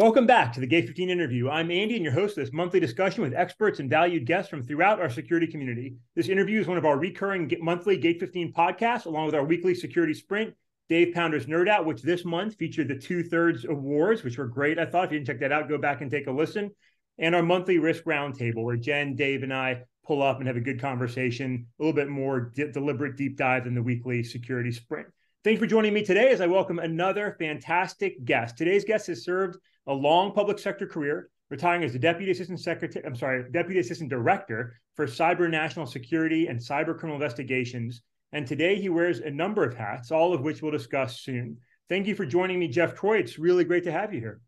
[0.00, 1.50] Welcome back to the Gate 15 interview.
[1.50, 4.62] I'm Andy and your host of this monthly discussion with experts and valued guests from
[4.62, 5.96] throughout our security community.
[6.16, 9.74] This interview is one of our recurring monthly Gate 15 podcasts, along with our weekly
[9.74, 10.54] security sprint,
[10.88, 14.78] Dave Pounder's Nerd Out, which this month featured the two thirds awards, which were great.
[14.78, 16.70] I thought if you didn't check that out, go back and take a listen.
[17.18, 20.62] And our monthly risk roundtable, where Jen, Dave, and I pull up and have a
[20.62, 25.08] good conversation, a little bit more de- deliberate deep dive than the weekly security sprint.
[25.44, 28.56] Thanks for joining me today as I welcome another fantastic guest.
[28.56, 33.04] Today's guest has served a long public sector career, retiring as the Deputy Assistant Secretary,
[33.04, 38.02] I'm sorry, Deputy Assistant Director for Cyber National Security and Cyber Criminal Investigations.
[38.32, 41.58] And today he wears a number of hats, all of which we'll discuss soon.
[41.88, 43.18] Thank you for joining me, Jeff Troy.
[43.18, 44.40] It's really great to have you here.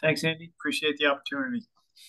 [0.00, 0.50] Thanks, Andy.
[0.58, 1.62] Appreciate the opportunity.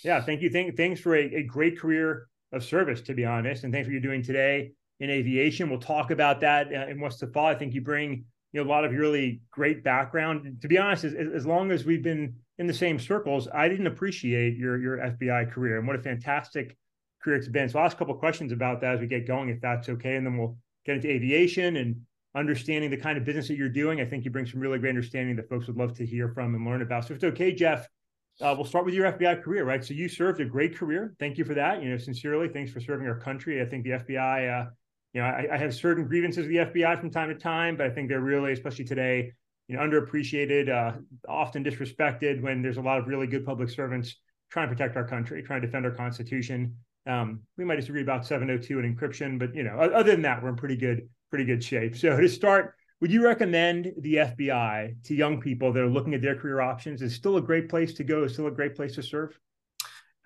[0.04, 0.50] Yeah, thank you.
[0.50, 3.64] Thank, thanks for a, a great career of service, to be honest.
[3.64, 5.70] And thanks for you doing today in aviation.
[5.70, 7.50] We'll talk about that uh, in what's to follow.
[7.50, 8.26] I think you bring
[8.56, 10.62] you know a lot of really great background.
[10.62, 13.88] To be honest, as, as long as we've been in the same circles, I didn't
[13.88, 16.78] appreciate your your FBI career and what a fantastic
[17.22, 17.68] career it's been.
[17.68, 20.16] So I'll ask a couple questions about that as we get going, if that's okay,
[20.16, 21.98] and then we'll get into aviation and
[22.34, 24.00] understanding the kind of business that you're doing.
[24.00, 26.56] I think you bring some really great understanding that folks would love to hear from
[26.56, 27.04] and learn about.
[27.04, 27.90] So if it's okay, Jeff,
[28.40, 29.84] uh, we'll start with your FBI career, right?
[29.84, 31.14] So you served a great career.
[31.20, 31.84] Thank you for that.
[31.84, 33.62] You know, sincerely, thanks for serving our country.
[33.62, 34.70] I think the FBI uh,
[35.16, 37.86] you know, I, I, have certain grievances with the FBI from time to time, but
[37.86, 39.32] I think they're really, especially today,
[39.70, 40.98] you know, underappreciated, uh,
[41.30, 44.18] often disrespected when there's a lot of really good public servants
[44.52, 46.76] trying to protect our country, trying to defend our Constitution.
[47.08, 50.50] Um, we might disagree about 702 and encryption, but you know, other than that, we're
[50.50, 51.96] in pretty good, pretty good shape.
[51.96, 56.22] So to start, would you recommend the FBI to young people that are looking at
[56.22, 57.02] their career options?
[57.02, 58.26] Is still a great place to go?
[58.26, 59.40] Is still a great place to serve?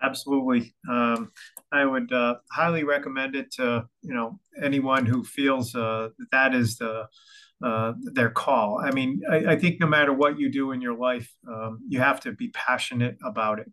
[0.02, 0.74] Absolutely.
[0.90, 1.30] Um,
[1.72, 6.78] I would uh, highly recommend it to you know anyone who feels uh, that is
[6.78, 7.06] the
[7.62, 8.80] uh, their call.
[8.82, 12.00] I mean, I, I, think no matter what you do in your life, um, you
[12.00, 13.70] have to be passionate about it,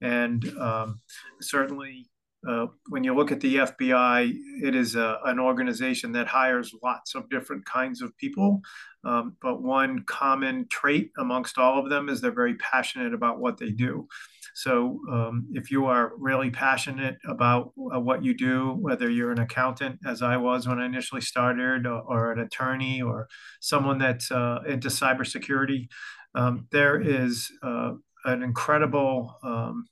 [0.00, 1.00] and um,
[1.40, 2.08] certainly.
[2.48, 4.32] Uh, when you look at the FBI,
[4.62, 8.60] it is a, an organization that hires lots of different kinds of people.
[9.04, 13.58] Um, but one common trait amongst all of them is they're very passionate about what
[13.58, 14.08] they do.
[14.54, 19.40] So um, if you are really passionate about uh, what you do, whether you're an
[19.40, 23.28] accountant, as I was when I initially started, or, or an attorney, or
[23.60, 25.88] someone that's uh, into cybersecurity,
[26.34, 27.92] um, there is uh,
[28.24, 29.86] an incredible um,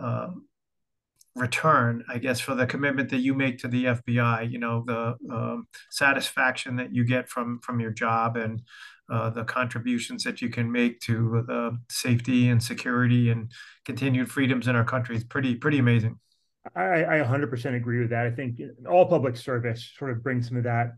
[0.00, 0.28] uh,
[1.34, 4.50] return, I guess, for the commitment that you make to the FBI.
[4.50, 8.62] You know, the um, satisfaction that you get from from your job and
[9.10, 13.50] uh, the contributions that you can make to the safety and security and
[13.84, 16.18] continued freedoms in our country is pretty pretty amazing.
[16.76, 18.26] I, I 100% agree with that.
[18.26, 20.92] I think all public service sort of brings some of that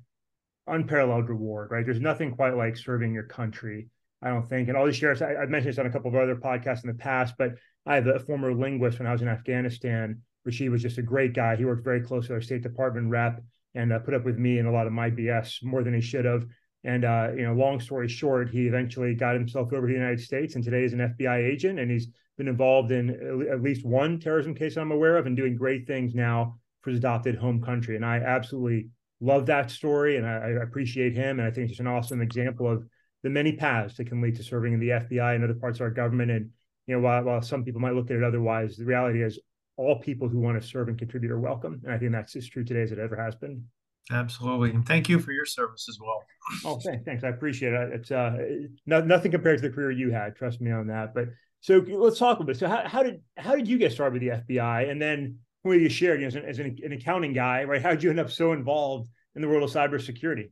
[0.66, 1.84] unparalleled reward, right?
[1.84, 3.88] There's nothing quite like serving your country,
[4.24, 4.68] I don't think.
[4.68, 6.88] And all these sheriffs, I, have mentioned this on a couple of other podcasts in
[6.88, 10.22] the past, but I have a former linguist when I was in Afghanistan.
[10.46, 11.56] Rashid was just a great guy.
[11.56, 13.42] He worked very close with our State Department rep
[13.74, 16.00] and uh, put up with me and a lot of my BS more than he
[16.00, 16.46] should have.
[16.84, 20.20] And uh, you know, long story short, he eventually got himself over to the United
[20.20, 23.10] States, and today is an FBI agent, and he's been involved in
[23.50, 26.98] at least one terrorism case I'm aware of, and doing great things now for his
[26.98, 27.96] adopted home country.
[27.96, 28.88] And I absolutely
[29.20, 32.70] love that story, and I, I appreciate him, and I think it's an awesome example
[32.70, 32.84] of
[33.24, 35.84] the many paths that can lead to serving in the FBI and other parts of
[35.84, 36.30] our government.
[36.30, 36.50] And
[36.86, 39.40] you know, while, while some people might look at it otherwise, the reality is
[39.76, 42.46] all people who want to serve and contribute are welcome, and I think that's as
[42.46, 43.64] true today as it ever has been.
[44.12, 46.22] Absolutely, and thank you for your service as well.
[46.66, 47.24] Oh, thanks, thanks.
[47.24, 47.92] I appreciate it.
[47.94, 48.36] It's uh,
[48.84, 50.36] no, nothing compared to the career you had.
[50.36, 51.14] Trust me on that.
[51.14, 51.28] But
[51.60, 52.58] so let's talk a little bit.
[52.58, 55.80] So how, how did how did you get started with the FBI, and then when
[55.80, 57.80] you shared you know, as, an, as an, an accounting guy, right?
[57.80, 60.50] How did you end up so involved in the world of cybersecurity?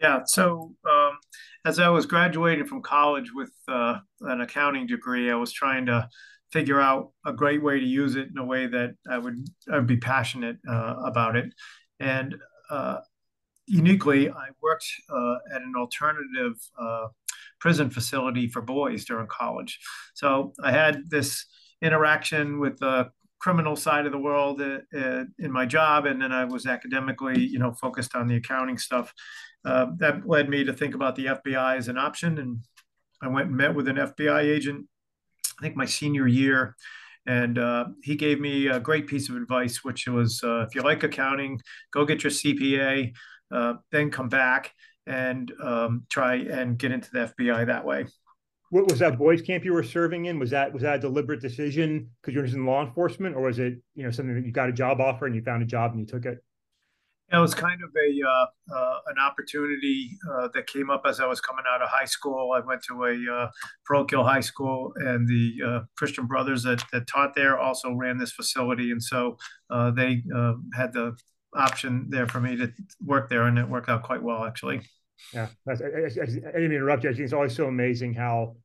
[0.00, 0.20] Yeah.
[0.24, 0.99] So um,
[1.64, 6.08] as I was graduating from college with uh, an accounting degree, I was trying to
[6.52, 9.86] figure out a great way to use it in a way that I would I'd
[9.86, 11.52] be passionate uh, about it.
[12.00, 12.34] And
[12.70, 12.98] uh,
[13.66, 17.08] uniquely, I worked uh, at an alternative uh,
[17.60, 19.78] prison facility for boys during college.
[20.14, 21.46] So I had this
[21.82, 26.44] interaction with the criminal side of the world uh, in my job, and then I
[26.44, 29.12] was academically, you know, focused on the accounting stuff.
[29.64, 32.60] Uh, that led me to think about the FBI as an option, and
[33.22, 34.86] I went and met with an FBI agent.
[35.58, 36.76] I think my senior year,
[37.26, 40.80] and uh, he gave me a great piece of advice, which was uh, if you
[40.80, 41.60] like accounting,
[41.92, 43.12] go get your CPA,
[43.52, 44.72] uh, then come back
[45.06, 48.06] and um, try and get into the FBI that way.
[48.70, 50.38] What was that boys camp you were serving in?
[50.38, 53.74] Was that was that a deliberate decision because you're in law enforcement, or was it
[53.94, 56.00] you know something that you got a job offer and you found a job and
[56.00, 56.38] you took it?
[57.32, 61.26] It was kind of a uh, uh, an opportunity uh, that came up as I
[61.26, 62.52] was coming out of high school.
[62.52, 63.50] I went to a uh,
[63.84, 68.32] parochial high school, and the uh, Christian brothers that, that taught there also ran this
[68.32, 69.36] facility, and so
[69.70, 70.24] uh, they
[70.74, 71.16] had the
[71.54, 72.72] option there for me to
[73.04, 74.80] work there, and it worked out quite well, actually.
[75.32, 77.10] Yeah, I, I, I, I didn't interrupt you.
[77.10, 78.56] I think it's always so amazing how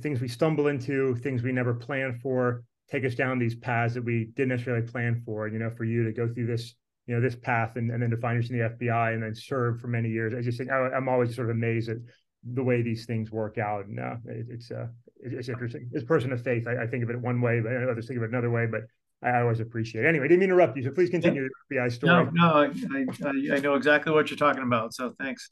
[0.00, 4.04] things we stumble into, things we never planned for, take us down these paths that
[4.04, 5.48] we didn't necessarily plan for.
[5.48, 6.74] You know, for you to go through this
[7.06, 9.34] you know this path and, and then to find yourself in the FBI and then
[9.34, 10.34] serve for many years.
[10.34, 11.96] I just think I, am always sort of amazed at
[12.44, 13.86] the way these things work out.
[13.86, 14.86] And uh, it, it's uh,
[15.20, 15.90] it, it's interesting.
[15.94, 18.18] As a person of faith, I, I, think of it one way, but others think
[18.18, 18.66] of it another way.
[18.66, 18.82] But
[19.22, 20.08] I always appreciate it.
[20.08, 22.24] Anyway, I didn't interrupt you, so please continue the FBI story.
[22.24, 24.94] No, no, I, I, I, know exactly what you're talking about.
[24.94, 25.48] So thanks.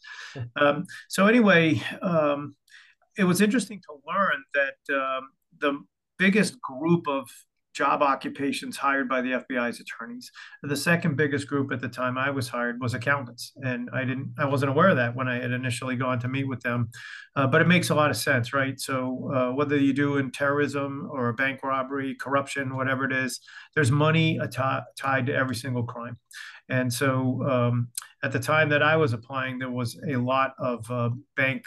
[0.56, 2.56] um, so anyway, um,
[3.16, 5.80] it was interesting to learn that um, the
[6.18, 7.28] biggest group of
[7.72, 10.30] job occupations hired by the FBI's attorneys.
[10.62, 14.34] The second biggest group at the time I was hired was accountants, and I didn't,
[14.38, 16.90] I wasn't aware of that when I had initially gone to meet with them.
[17.36, 18.78] Uh, but it makes a lot of sense, right?
[18.80, 23.40] So uh, whether you do in terrorism or bank robbery, corruption, whatever it is,
[23.74, 26.18] there's money tied to every single crime.
[26.68, 27.88] And so um,
[28.22, 31.64] at the time that I was applying, there was a lot of uh, bank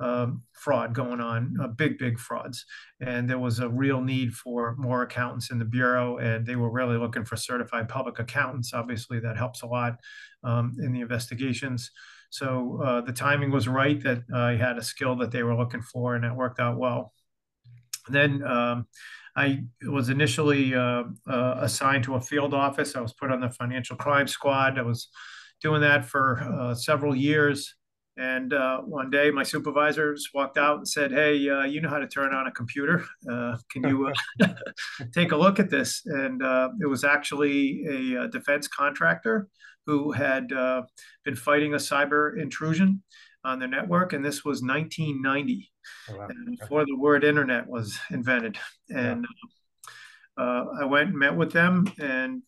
[0.00, 2.64] um, fraud going on, uh, big, big frauds.
[3.00, 6.70] And there was a real need for more accountants in the Bureau, and they were
[6.70, 8.74] really looking for certified public accountants.
[8.74, 9.98] Obviously, that helps a lot
[10.44, 11.90] um, in the investigations.
[12.30, 15.82] So uh, the timing was right that I had a skill that they were looking
[15.82, 17.12] for, and it worked out well.
[18.06, 18.86] And then um,
[19.34, 22.96] I was initially uh, uh, assigned to a field office.
[22.96, 24.78] I was put on the financial crime squad.
[24.78, 25.08] I was
[25.60, 27.74] doing that for uh, several years.
[28.18, 31.98] And uh, one day, my supervisors walked out and said, "Hey, uh, you know how
[31.98, 33.04] to turn on a computer?
[33.30, 34.10] Uh, can you
[34.40, 34.46] uh,
[35.12, 39.48] take a look at this?" And uh, it was actually a, a, defense contractor
[39.84, 40.82] who had uh,
[41.24, 43.02] been fighting a cyber intrusion
[43.44, 45.70] on their network, and this was 1990,
[46.08, 46.28] oh, wow.
[46.58, 48.58] before the word internet was invented.
[48.88, 49.26] And.
[50.38, 52.42] I went and met with them and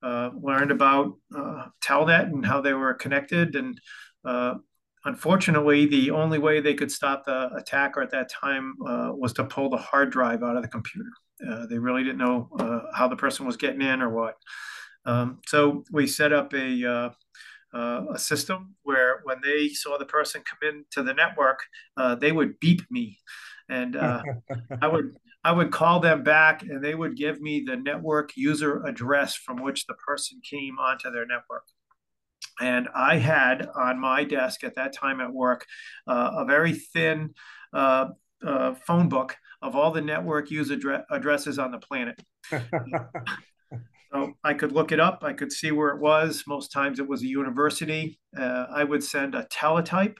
[0.00, 1.16] learned about
[1.80, 3.80] Telnet and how they were connected and
[5.04, 9.44] Unfortunately, the only way they could stop the attacker at that time uh, was to
[9.44, 11.10] pull the hard drive out of the computer.
[11.48, 14.36] Uh, they really didn't know uh, how the person was getting in or what.
[15.04, 17.10] Um, so we set up a, uh,
[17.76, 21.60] uh, a system where when they saw the person come into the network,
[21.96, 23.18] uh, they would beep me,
[23.68, 28.36] and I would I would call them back, and they would give me the network
[28.36, 31.64] user address from which the person came onto their network.
[32.62, 35.66] And I had on my desk at that time at work
[36.06, 37.34] uh, a very thin
[37.72, 38.06] uh,
[38.46, 42.22] uh, phone book of all the network user addre- addresses on the planet.
[42.50, 45.24] so I could look it up.
[45.24, 46.44] I could see where it was.
[46.46, 48.20] Most times it was a university.
[48.36, 50.18] Uh, I would send a teletype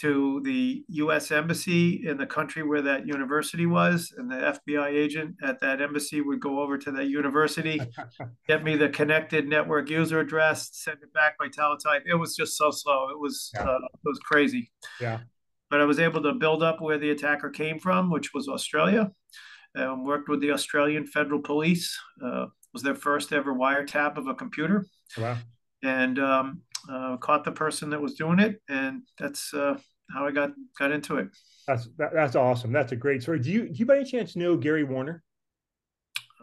[0.00, 1.30] to the U.S.
[1.30, 6.20] embassy in the country where that university was, and the FBI agent at that embassy
[6.20, 7.80] would go over to that university,
[8.48, 12.02] get me the connected network user address, send it back by teletype.
[12.06, 13.08] It was just so slow.
[13.10, 13.62] It was yeah.
[13.62, 14.70] uh, it was crazy.
[15.00, 15.20] Yeah.
[15.70, 19.10] But I was able to build up where the attacker came from, which was Australia.
[19.76, 21.96] Um, worked with the Australian Federal Police.
[22.24, 24.86] Uh, was their first ever wiretap of a computer.
[25.18, 25.38] Wow.
[25.82, 29.78] And um, uh, caught the person that was doing it, and that's uh,
[30.12, 31.28] how I got got into it.
[31.66, 32.72] That's that, that's awesome.
[32.72, 33.38] That's a great story.
[33.38, 35.22] Do you do you by any chance know Gary Warner?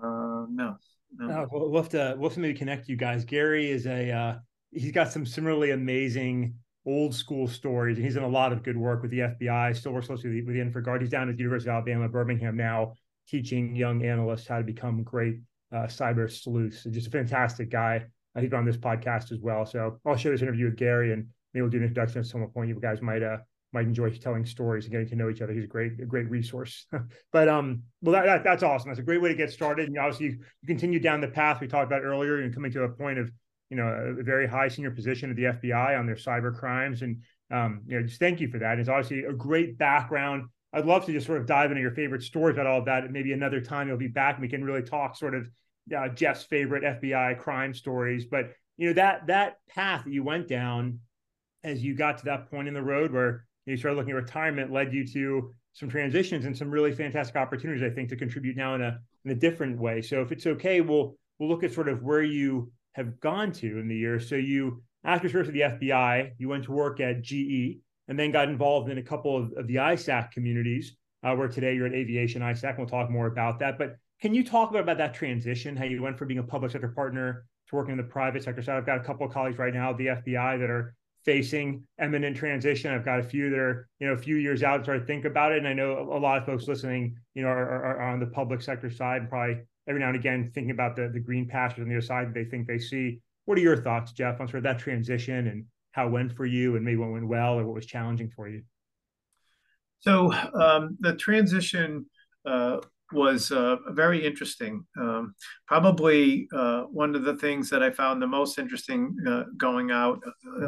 [0.02, 0.78] Uh, no.
[1.18, 1.30] no.
[1.30, 3.26] Uh, we'll, we'll have to we'll have to maybe connect you guys.
[3.26, 4.36] Gary is a uh,
[4.72, 6.56] he's got some similarly amazing
[6.86, 9.76] old school stories, and he's done a lot of good work with the FBI.
[9.76, 11.02] Still works closely with the, with the InfraGard.
[11.02, 12.94] He's down at the University of Alabama, Birmingham now,
[13.28, 15.40] teaching young analysts how to become great
[15.74, 16.84] uh, cyber sleuths.
[16.86, 18.06] just a fantastic guy.
[18.36, 19.66] Uh, he's on this podcast as well.
[19.66, 22.48] So I'll share this interview with Gary, and maybe we'll do an introduction at some
[22.48, 22.70] point.
[22.70, 23.38] You guys might uh
[23.86, 25.54] enjoy telling stories and getting to know each other.
[25.54, 26.86] He's a great, a great resource.
[27.32, 28.90] but um, well, that, that, that's awesome.
[28.90, 29.88] That's a great way to get started.
[29.88, 30.32] And obviously, you,
[30.62, 33.32] you continue down the path we talked about earlier, and coming to a point of
[33.70, 37.02] you know a very high senior position at the FBI on their cyber crimes.
[37.02, 38.80] And um, you know, just thank you for that.
[38.80, 40.46] It's obviously a great background.
[40.74, 43.06] I'd love to just sort of dive into your favorite stories about all of that.
[43.06, 45.50] And maybe another time you'll be back and we can really talk sort of
[45.96, 48.26] uh, Jeff's favorite FBI crime stories.
[48.26, 51.00] But you know that that path that you went down
[51.64, 54.72] as you got to that point in the road where you started looking at retirement
[54.72, 58.76] led you to some transitions and some really fantastic opportunities, I think, to contribute now
[58.76, 60.02] in a in a different way.
[60.02, 63.80] So if it's okay, we'll we'll look at sort of where you have gone to
[63.80, 64.28] in the years.
[64.28, 68.32] So you after service at the FBI, you went to work at GE and then
[68.32, 71.94] got involved in a couple of, of the ISAC communities, uh, where today you're at
[71.94, 72.70] Aviation ISAC.
[72.70, 73.78] And We'll talk more about that.
[73.78, 76.72] But can you talk about, about that transition, how you went from being a public
[76.72, 78.78] sector partner to working in the private sector side.
[78.78, 80.96] I've got a couple of colleagues right now at the FBI that are
[81.28, 82.94] facing imminent transition.
[82.94, 85.52] I've got a few that are, you know, a few years out to think about
[85.52, 85.58] it.
[85.58, 88.28] And I know a lot of folks listening, you know, are, are, are on the
[88.28, 89.58] public sector side and probably
[89.90, 92.34] every now and again thinking about the, the green pastures on the other side that
[92.34, 93.20] they think they see.
[93.44, 96.46] What are your thoughts, Jeff, on sort of that transition and how it went for
[96.46, 98.64] you and maybe what went well or what was challenging for you?
[100.00, 102.06] So um, the transition
[102.46, 102.78] uh,
[103.14, 104.86] was uh, very interesting.
[105.00, 105.34] Um,
[105.66, 110.22] probably uh, one of the things that I found the most interesting uh, going out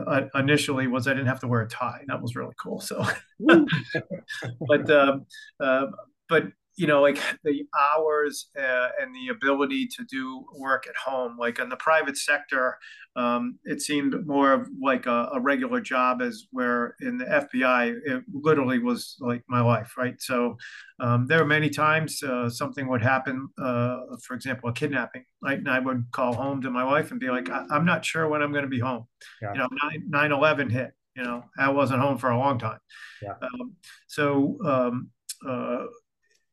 [0.08, 2.02] uh, initially was I didn't have to wear a tie.
[2.08, 2.80] That was really cool.
[2.80, 3.06] So,
[3.40, 5.26] but um,
[5.60, 5.88] uh,
[6.28, 6.46] but
[6.80, 11.36] you know, like the hours uh, and the ability to do work at home.
[11.38, 12.78] Like in the private sector,
[13.18, 17.98] um, it seemed more of like a, a, regular job, as where in the FBI,
[18.06, 20.16] it literally was like my life, right?
[20.22, 20.56] So
[21.02, 25.58] um, there were many times uh, something would happen, uh, for example, a kidnapping, right?
[25.58, 28.30] And I would call home to my wife and be like, I- am not sure
[28.30, 29.04] when I'm going to be home.
[29.42, 29.52] Yeah.
[29.52, 29.68] You know,
[30.08, 32.80] 9 11 hit, you know, I wasn't home for a long time.
[33.22, 33.34] Yeah.
[33.42, 33.74] Um,
[34.08, 35.10] so, um,
[35.46, 35.86] uh,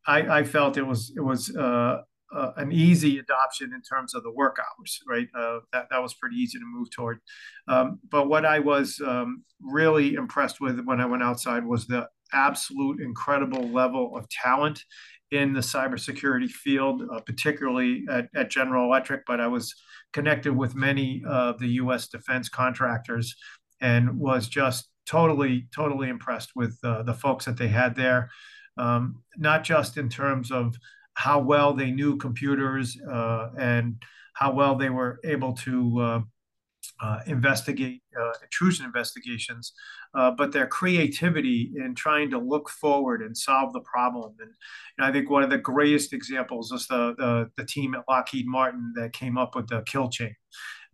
[0.06, 2.02] I, I felt it was it was uh,
[2.34, 5.28] uh, an easy adoption in terms of the work hours, right?
[5.36, 7.18] Uh, that that was pretty easy to move toward.
[7.68, 12.08] Um, but what I was um, really impressed with when I went outside was the
[12.32, 14.82] absolute incredible level of talent
[15.30, 19.22] in the cybersecurity field, uh, particularly at, at, General Electric.
[19.26, 19.74] But I was
[20.12, 22.08] connected with many of the U.S.
[22.08, 23.34] defense contractors
[23.80, 28.30] and was just totally, totally impressed with uh, the folks that they had there
[28.76, 30.76] um, not just in terms of
[31.14, 34.02] how well they knew computers uh, and
[34.34, 36.20] how well they were able to uh,
[37.00, 39.72] uh, investigate uh, intrusion investigations,
[40.14, 44.34] uh, but their creativity in trying to look forward and solve the problem.
[44.40, 44.50] And,
[44.98, 48.46] and I think one of the greatest examples is the, the, the team at Lockheed
[48.46, 50.34] Martin that came up with the kill chain.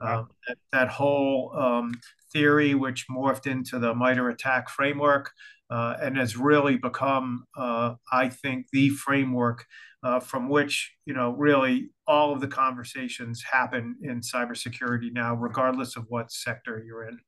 [0.00, 1.94] Um, that, that, whole um,
[2.32, 5.30] theory, which morphed into the MITRE ATT&CK framework,
[5.70, 9.64] uh, and has really become, uh, I think, the framework
[10.02, 15.96] uh, from which you know really all of the conversations happen in cybersecurity now, regardless
[15.96, 17.18] of what sector you're in.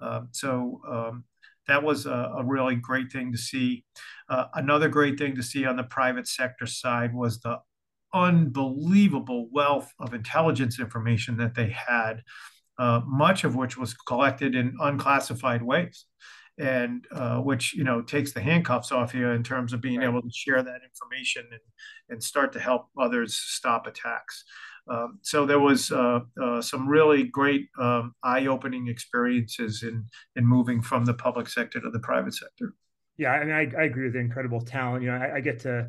[0.00, 1.24] Um, so um,
[1.68, 3.84] that was a, a, really great thing to see.
[4.28, 7.58] Uh, another great thing to see on the private sector side was the
[8.14, 12.22] unbelievable wealth of intelligence information that they had,
[12.82, 16.06] uh, much of which was collected in unclassified ways
[16.58, 20.08] and uh, which you know takes the handcuffs off you in terms of being right.
[20.08, 21.60] able to share that information and
[22.08, 24.44] and start to help others stop attacks.
[24.90, 30.82] Um, so there was uh, uh, some really great um, eye-opening experiences in in moving
[30.82, 32.74] from the public sector to the private sector.
[33.16, 35.04] Yeah, I mean, I, I agree with the incredible talent.
[35.04, 35.88] You know, I, I, get to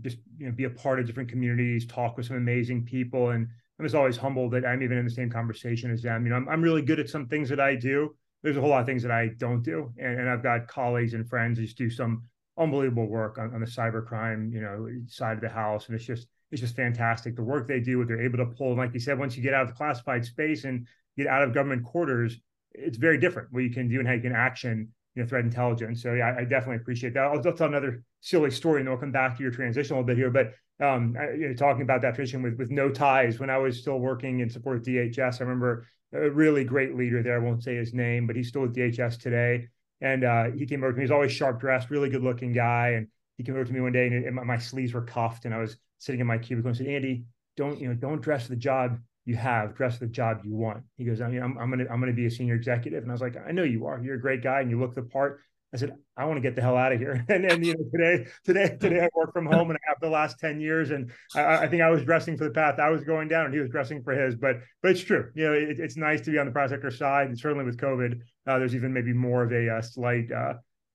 [0.00, 3.48] just you know be a part of different communities, talk with some amazing people, and
[3.82, 6.24] I'm just always humbled that I'm even in the same conversation as them.
[6.24, 8.70] You know, I'm I'm really good at some things that I do, there's a whole
[8.70, 11.64] lot of things that I don't do, and, and I've got colleagues and friends who
[11.64, 12.22] just do some
[12.58, 16.28] unbelievable work on, on the cybercrime, you know, side of the house, and it's just
[16.50, 18.68] it's just fantastic the work they do, what they're able to pull.
[18.68, 20.86] And like you said, once you get out of the classified space and
[21.16, 22.38] get out of government quarters,
[22.72, 25.44] it's very different what you can do and how you can action you know threat
[25.44, 26.02] intelligence.
[26.02, 27.24] So yeah, I, definitely appreciate that.
[27.24, 29.98] I'll, I'll, tell another silly story, and then we'll come back to your transition a
[29.98, 30.30] little bit here.
[30.30, 33.58] But um, I, you know, talking about that transition with with no ties, when I
[33.58, 37.36] was still working in support DHS, I remember a really great leader there.
[37.36, 39.68] I won't say his name, but he's still with DHS today.
[40.00, 41.04] And uh, he came over to me.
[41.04, 42.90] He's always sharp dressed, really good looking guy.
[42.96, 43.06] And
[43.38, 45.58] he came over to me one day, and, and my sleeves were cuffed, and I
[45.58, 47.24] was sitting in my cubicle and said, "Andy,
[47.56, 47.94] don't you know?
[47.94, 49.74] Don't dress the job you have.
[49.74, 52.26] Dress the job you want." He goes, "I mean, I'm, I'm gonna I'm gonna be
[52.26, 54.02] a senior executive," and I was like, "I know you are.
[54.02, 55.40] You're a great guy, and you look the part."
[55.74, 57.24] I said, I want to get the hell out of here.
[57.30, 60.10] And then, you know, today, today, today I work from home and I have the
[60.10, 60.90] last 10 years.
[60.90, 63.54] And I, I, think I was dressing for the path I was going down and
[63.54, 65.30] he was dressing for his, but, but it's true.
[65.34, 67.28] You know, it, it's nice to be on the private sector side.
[67.28, 70.54] And certainly with COVID, uh, there's even maybe more of a, uh, slight, uh,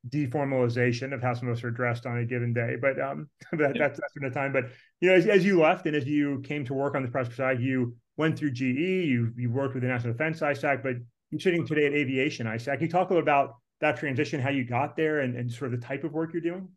[0.10, 2.76] deformalization of how some of us are dressed on a given day.
[2.80, 4.54] But um, that, that's that's been the time.
[4.54, 4.66] But
[5.02, 7.34] you know, as, as you left and as you came to work on the press
[7.36, 10.96] side, you went through GE, you you worked with the National Defense ISAC, but
[11.32, 12.74] you're sitting today at Aviation ISAC.
[12.74, 15.74] Can you talk a little about that transition, how you got there, and, and sort
[15.74, 16.68] of the type of work you're doing?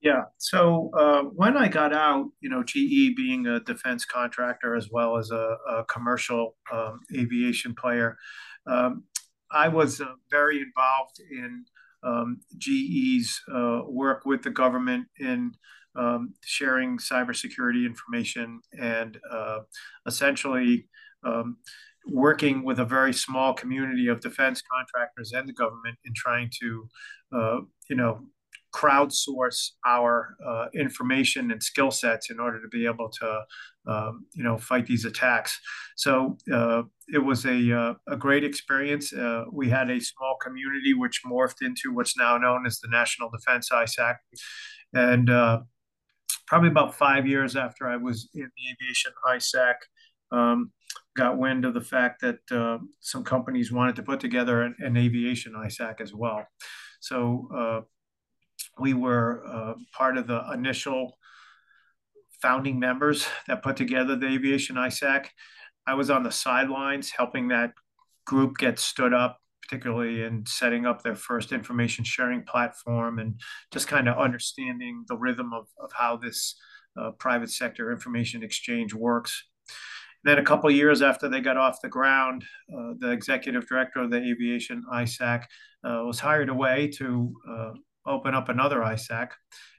[0.00, 0.22] Yeah.
[0.38, 5.16] So uh, when I got out, you know, GE being a defense contractor as well
[5.16, 8.16] as a, a commercial um, aviation player,
[8.66, 9.04] um,
[9.52, 11.64] I was uh, very involved in
[12.02, 15.52] um, GE's uh, work with the government in
[15.94, 19.60] um, sharing cybersecurity information and uh,
[20.06, 20.88] essentially
[21.24, 21.58] um,
[22.06, 26.88] working with a very small community of defense contractors and the government in trying to,
[27.34, 28.26] uh, you know,
[28.72, 33.40] crowdsource our uh, information and skill sets in order to be able to,
[33.86, 35.60] um, you know, fight these attacks.
[35.96, 36.82] So uh,
[37.12, 39.12] it was a uh, a great experience.
[39.12, 43.30] Uh, we had a small community which morphed into what's now known as the National
[43.30, 44.16] Defense ISAC,
[44.94, 45.60] and uh,
[46.46, 49.74] probably about five years after I was in the aviation ISAC.
[50.30, 50.72] Um,
[51.16, 54.96] got wind of the fact that uh, some companies wanted to put together an, an
[54.96, 56.46] aviation ISAC as well.
[57.00, 57.80] So uh,
[58.78, 61.18] we were uh, part of the initial
[62.40, 65.26] founding members that put together the aviation ISAC.
[65.86, 67.72] I was on the sidelines helping that
[68.24, 73.40] group get stood up, particularly in setting up their first information sharing platform and
[73.72, 76.56] just kind of understanding the rhythm of, of how this
[77.00, 79.44] uh, private sector information exchange works.
[80.24, 84.10] Then a couple years after they got off the ground, uh, the executive director of
[84.10, 85.44] the aviation ISAC
[85.84, 87.70] uh, was hired away to uh,
[88.06, 89.30] open up another ISAC.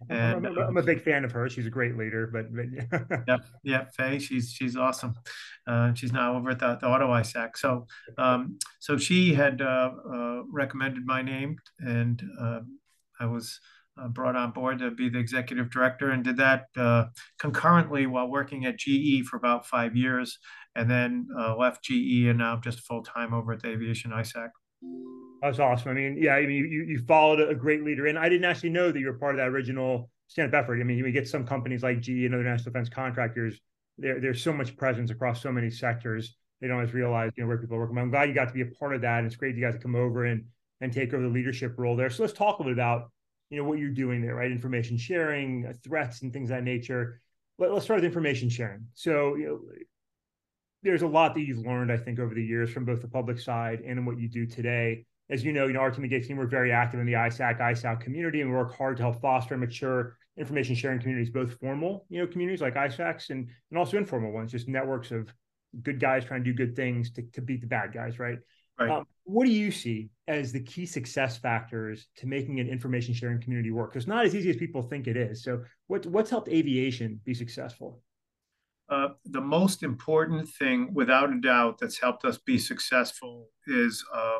[0.09, 1.49] And I'm, I'm, a big fan of her.
[1.49, 2.27] She's a great leader.
[2.27, 5.13] But, but yeah, yeah, Faye, she's she's awesome.
[5.67, 7.55] Uh, she's now over at the, the Auto ISAC.
[7.55, 12.21] So um, so she had uh, uh, recommended my name, and
[13.19, 13.59] I was.
[13.95, 17.05] Uh, brought on board to be the executive director and did that uh,
[17.37, 20.39] concurrently while working at GE for about five years,
[20.75, 24.49] and then uh, left GE and now just full time over at the Aviation ISAC.
[25.43, 25.91] That's awesome.
[25.91, 28.71] I mean, yeah, I mean, you, you followed a great leader, and I didn't actually
[28.71, 30.79] know that you were part of that original stand-up effort.
[30.79, 33.59] I mean, we get some companies like GE and other national defense contractors.
[33.99, 36.35] There, there's so much presence across so many sectors.
[36.61, 37.97] They don't always realize, you know, where people are working.
[37.99, 39.19] I'm glad you got to be a part of that.
[39.19, 40.45] And it's great you guys to come over and
[40.81, 42.09] and take over the leadership role there.
[42.09, 43.11] So let's talk a little bit about,
[43.49, 44.51] you know, what you're doing there, right?
[44.51, 47.21] Information sharing, uh, threats, and things of that nature.
[47.59, 48.87] Let, us start with information sharing.
[48.93, 49.59] So, you know,
[50.81, 53.39] there's a lot that you've learned, I think, over the years from both the public
[53.39, 56.23] side and in what you do today as you know, you know, our team at
[56.23, 59.21] team, we're very active in the ISAC, ISAC community, and we work hard to help
[59.21, 63.77] foster and mature information sharing communities, both formal, you know, communities like ISACs and, and
[63.77, 65.33] also informal ones, just networks of
[65.81, 68.37] good guys trying to do good things to, to beat the bad guys, right?
[68.79, 68.89] Right.
[68.89, 73.41] Um, what do you see as the key success factors to making an information sharing
[73.41, 73.91] community work?
[73.91, 75.43] Because it's not as easy as people think it is.
[75.43, 78.01] So, what, what's helped aviation be successful?
[78.89, 84.39] Uh, the most important thing, without a doubt, that's helped us be successful is um,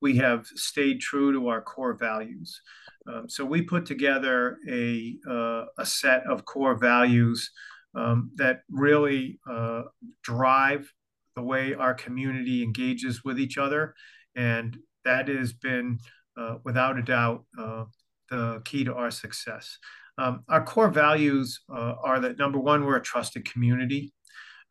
[0.00, 2.60] we have stayed true to our core values.
[3.06, 7.50] Um, so we put together a, uh, a set of core values
[7.94, 9.82] um, that really uh,
[10.22, 10.90] drive
[11.36, 13.94] the way our community engages with each other.
[14.34, 15.98] And that has been,
[16.36, 17.84] uh, without a doubt, uh,
[18.30, 19.78] the key to our success.
[20.16, 24.12] Um, our core values uh, are that number one, we're a trusted community.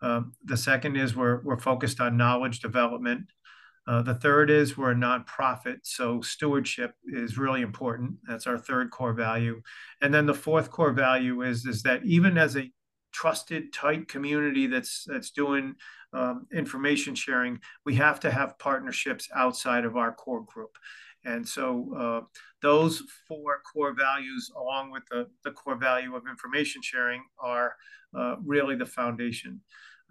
[0.01, 3.25] Um, the second is we're, we're focused on knowledge development.
[3.85, 8.15] Uh, the third is we're a nonprofit, so stewardship is really important.
[8.27, 9.61] That's our third core value.
[10.01, 12.71] And then the fourth core value is, is that even as a
[13.11, 15.75] trusted, tight community that's that's doing
[16.13, 20.77] um, information sharing, we have to have partnerships outside of our core group.
[21.25, 22.21] And so uh,
[22.61, 27.75] those four core values, along with the, the core value of information sharing, are
[28.17, 29.61] uh, really the foundation.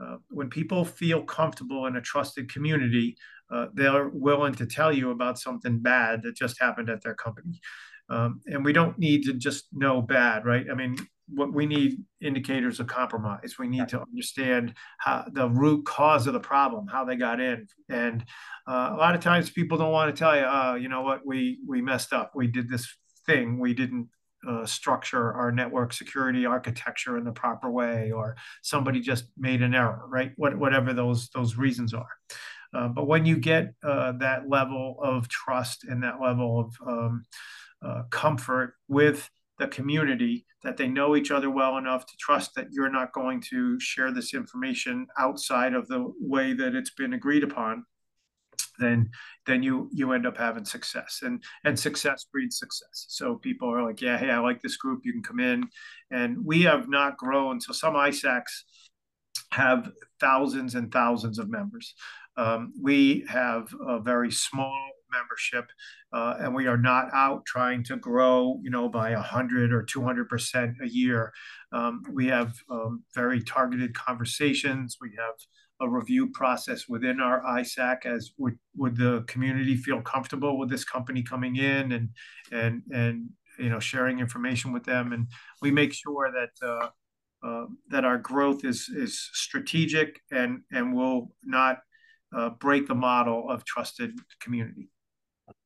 [0.03, 3.17] Uh, when people feel comfortable in a trusted community,
[3.51, 7.61] uh, they're willing to tell you about something bad that just happened at their company.
[8.09, 10.67] Um, and we don't need to just know bad, right?
[10.71, 10.97] I mean,
[11.35, 13.57] what we need indicators of compromise.
[13.59, 17.67] We need to understand how the root cause of the problem, how they got in.
[17.89, 18.25] And
[18.67, 21.27] uh, a lot of times people don't want to tell you, uh, you know what,
[21.27, 22.33] we we messed up.
[22.35, 22.95] We did this
[23.27, 23.59] thing.
[23.59, 24.09] We didn't
[24.49, 29.75] uh, structure our network security architecture in the proper way, or somebody just made an
[29.75, 30.33] error, right?
[30.37, 32.09] What, whatever those those reasons are.
[32.75, 37.25] Uh, but when you get uh, that level of trust and that level of um,
[37.85, 42.69] uh, comfort with the community, that they know each other well enough to trust that
[42.73, 47.45] you're not going to share this information outside of the way that it's been agreed
[47.45, 47.85] upon,
[48.79, 49.11] then
[49.47, 51.21] then you you end up having success.
[51.23, 53.07] And and success breeds success.
[53.09, 55.01] So people are like yeah hey i like this group.
[55.05, 55.69] You can come in.
[56.11, 57.61] And we have not grown.
[57.61, 58.63] So some isacs
[59.53, 61.95] have thousands and thousands of members.
[62.37, 65.71] Um, we have a very small membership,
[66.13, 70.29] uh, and we are not out trying to grow, you know, by 100 or 200
[70.29, 71.33] percent a year.
[71.73, 74.97] Um, we have um, very targeted conversations.
[75.01, 75.35] We have
[75.81, 80.85] a review process within our ISAC as would would the community feel comfortable with this
[80.85, 82.09] company coming in and
[82.51, 85.27] and and you know sharing information with them, and
[85.61, 86.67] we make sure that.
[86.67, 86.89] Uh,
[87.45, 91.79] uh, that our growth is is strategic and and will not
[92.33, 94.92] uh, break the model of trusted community.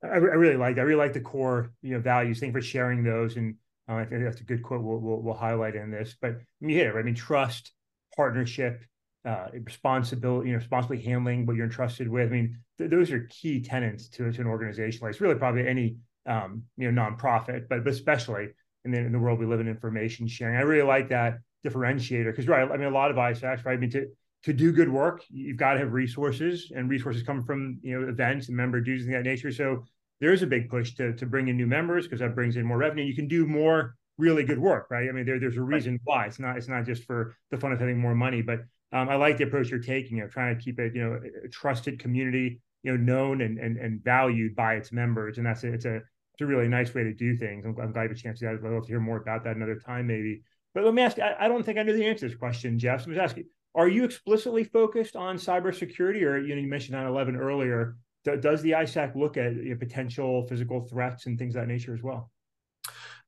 [0.03, 2.41] I, I really like I really like the core you know values.
[2.41, 3.57] Thank for sharing those, and
[3.89, 6.17] uh, I think that's a good quote we'll, we'll, we'll highlight in this.
[6.21, 6.95] But you hit it.
[6.95, 7.01] Right?
[7.01, 7.73] I mean, trust,
[8.17, 8.85] partnership,
[9.25, 12.29] uh, responsibility, you know, responsibly handling what you're entrusted with.
[12.29, 15.01] I mean, th- those are key tenets to, to an organization.
[15.03, 18.49] Like it's really probably any um, you know nonprofit, but, but especially
[18.85, 20.57] in the, in the world we live in, information sharing.
[20.57, 22.71] I really like that differentiator because right.
[22.71, 23.75] I mean, a lot of ISACs, right?
[23.75, 24.07] I mean, to
[24.47, 28.09] to do good work, you've got to have resources, and resources come from you know
[28.09, 29.51] events and member dues and that nature.
[29.51, 29.85] So
[30.21, 32.65] there is a big push to to bring in new members because that brings in
[32.65, 33.03] more revenue.
[33.05, 35.09] You can do more really good work, right?
[35.09, 37.73] I mean, there, there's a reason why it's not it's not just for the fun
[37.73, 38.61] of having more money, but
[38.93, 41.49] um, I like the approach you're taking of trying to keep it, you know, a
[41.49, 45.73] trusted community, you know, known and and, and valued by its members, and that's a,
[45.73, 47.65] it's a it's a really nice way to do things.
[47.65, 48.55] I'm, I'm glad you have a chance to that.
[48.55, 50.43] I'd love to hear more about that another time, maybe.
[50.73, 51.19] But let me ask.
[51.19, 53.01] I, I don't think I know the answer to this question, Jeff.
[53.01, 53.47] So I'm just asking:
[53.77, 57.97] Are you explicitly focused on cybersecurity, or you know, you mentioned 9/11 earlier?
[58.25, 61.69] Do, does the ISAC look at you know, potential physical threats and things of that
[61.69, 62.31] nature as well?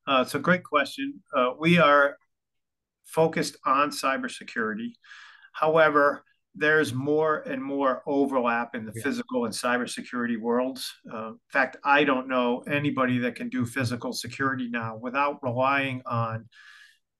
[0.07, 1.21] Uh, it's a great question.
[1.35, 2.17] Uh, we are
[3.05, 4.93] focused on cybersecurity.
[5.53, 6.23] However,
[6.55, 9.03] there's more and more overlap in the yeah.
[9.03, 10.93] physical and cybersecurity worlds.
[11.11, 16.01] Uh, in fact, I don't know anybody that can do physical security now without relying
[16.07, 16.49] on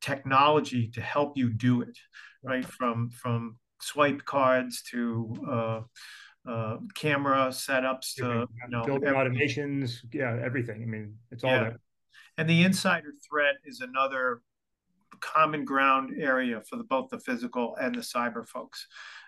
[0.01, 1.97] technology to help you do it,
[2.43, 2.65] right?
[2.65, 5.81] From from swipe cards to uh,
[6.49, 10.81] uh, camera setups to you know automations, yeah, everything.
[10.81, 11.59] I mean, it's all yeah.
[11.59, 11.79] there.
[12.37, 14.41] And the insider threat is another
[15.19, 18.87] common ground area for the, both the physical and the cyber folks.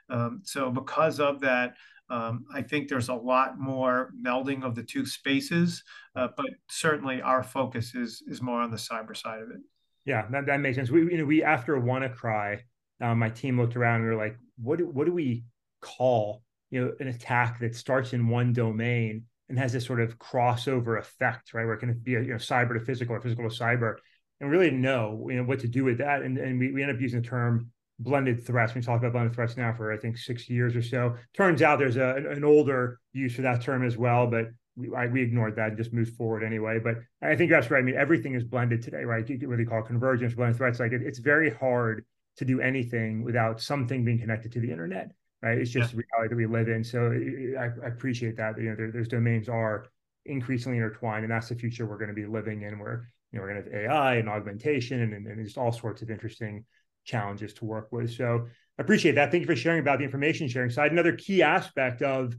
[0.10, 1.76] Um, so because of that,
[2.10, 5.84] um, I think there's a lot more melding of the two spaces,
[6.15, 9.62] uh, but certainly our focus is is more on the cyber side of it.
[10.06, 10.91] Yeah, that, that makes sense.
[10.91, 12.60] We you know we after WannaCry,
[13.02, 15.44] um, my team looked around and we were like, what do, what do we
[15.82, 20.18] call you know an attack that starts in one domain and has this sort of
[20.18, 21.66] crossover effect, right?
[21.66, 23.96] Where it can be a, you know cyber to physical or physical to cyber
[24.42, 26.24] and we really know you know what to do with that.
[26.24, 28.74] And, and we, we end up using the term blended threats.
[28.74, 31.16] We talk about blended threats now for I think six years or so.
[31.34, 35.06] Turns out there's a, an older use for that term as well, but we, I,
[35.06, 36.80] we ignored that and just moved forward anyway.
[36.84, 37.80] But I think that's right.
[37.80, 39.30] I mean, everything is blended today, right?
[39.30, 40.80] You, what they call convergence, blended threats.
[40.80, 42.04] Like it, it's very hard
[42.38, 45.58] to do anything without something being connected to the internet, right?
[45.58, 45.98] It's just yeah.
[45.98, 46.84] the reality that we live in.
[46.84, 47.12] So
[47.60, 48.58] I, I appreciate that.
[48.58, 49.88] You know, there, those domains are
[50.26, 53.44] increasingly intertwined, and that's the future we're going to be living in, where you know,
[53.44, 56.65] we're going to have AI and augmentation and, and just all sorts of interesting
[57.04, 58.13] challenges to work with.
[58.13, 59.32] So I appreciate that.
[59.32, 60.91] Thank you for sharing about the information sharing side.
[60.91, 62.36] Another key aspect of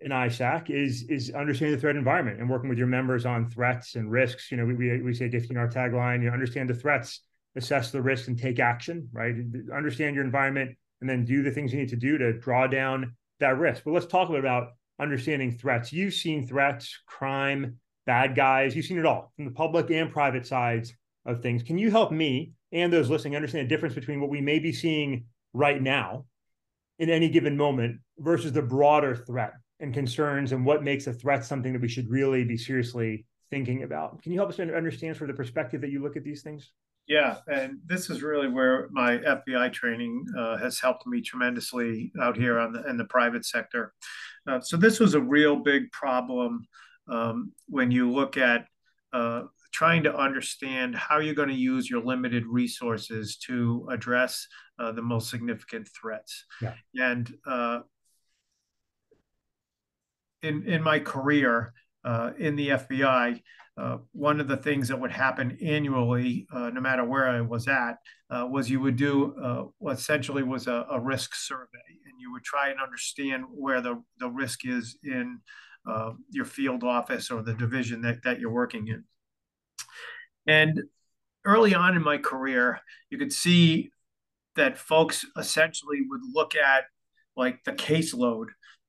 [0.00, 3.94] an ISAC is is understanding the threat environment and working with your members on threats
[3.94, 4.50] and risks.
[4.50, 7.22] You know, we we, we say in our tagline, you know, understand the threats,
[7.56, 9.08] assess the risk and take action.
[9.12, 9.34] Right,
[9.74, 13.14] understand your environment, and then do the things you need to do to draw down
[13.40, 13.82] that risk.
[13.84, 15.92] But let's talk a bit about understanding threats.
[15.92, 18.74] You've seen threats, crime, bad guys.
[18.74, 21.62] You've seen it all from the public and private sides of things.
[21.62, 24.72] Can you help me and those listening understand the difference between what we may be
[24.72, 26.24] seeing right now
[26.98, 31.44] in any given moment versus the broader threat and concerns and what makes a threat
[31.44, 34.22] something that we should really be seriously thinking about?
[34.22, 36.72] Can you help us understand from the perspective that you look at these things?
[37.06, 42.36] Yeah, and this is really where my FBI training uh, has helped me tremendously out
[42.36, 43.92] here on the in the private sector.
[44.46, 46.66] Uh, so this was a real big problem
[47.08, 48.66] um, when you look at
[49.12, 49.42] uh,
[49.72, 54.46] trying to understand how you're going to use your limited resources to address
[54.78, 56.44] uh, the most significant threats.
[56.60, 56.74] Yeah.
[56.94, 57.80] And uh,
[60.42, 61.72] in in my career
[62.04, 63.42] uh, in the FBI,
[63.78, 67.68] uh, one of the things that would happen annually, uh, no matter where I was
[67.68, 67.98] at,
[68.30, 72.32] uh, was you would do uh, what essentially was a, a, risk survey, and you
[72.32, 75.40] would try and understand where the, the risk is in
[75.86, 79.04] uh, your field office or the division that, that you're working in.
[80.46, 80.82] And
[81.44, 83.90] early on in my career, you could see
[84.56, 86.84] that folks essentially would look at
[87.36, 88.46] like the caseload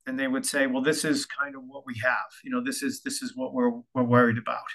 [0.07, 2.31] and they would say, well, this is kind of what we have.
[2.43, 4.65] You know, this is this is what we're we're worried about.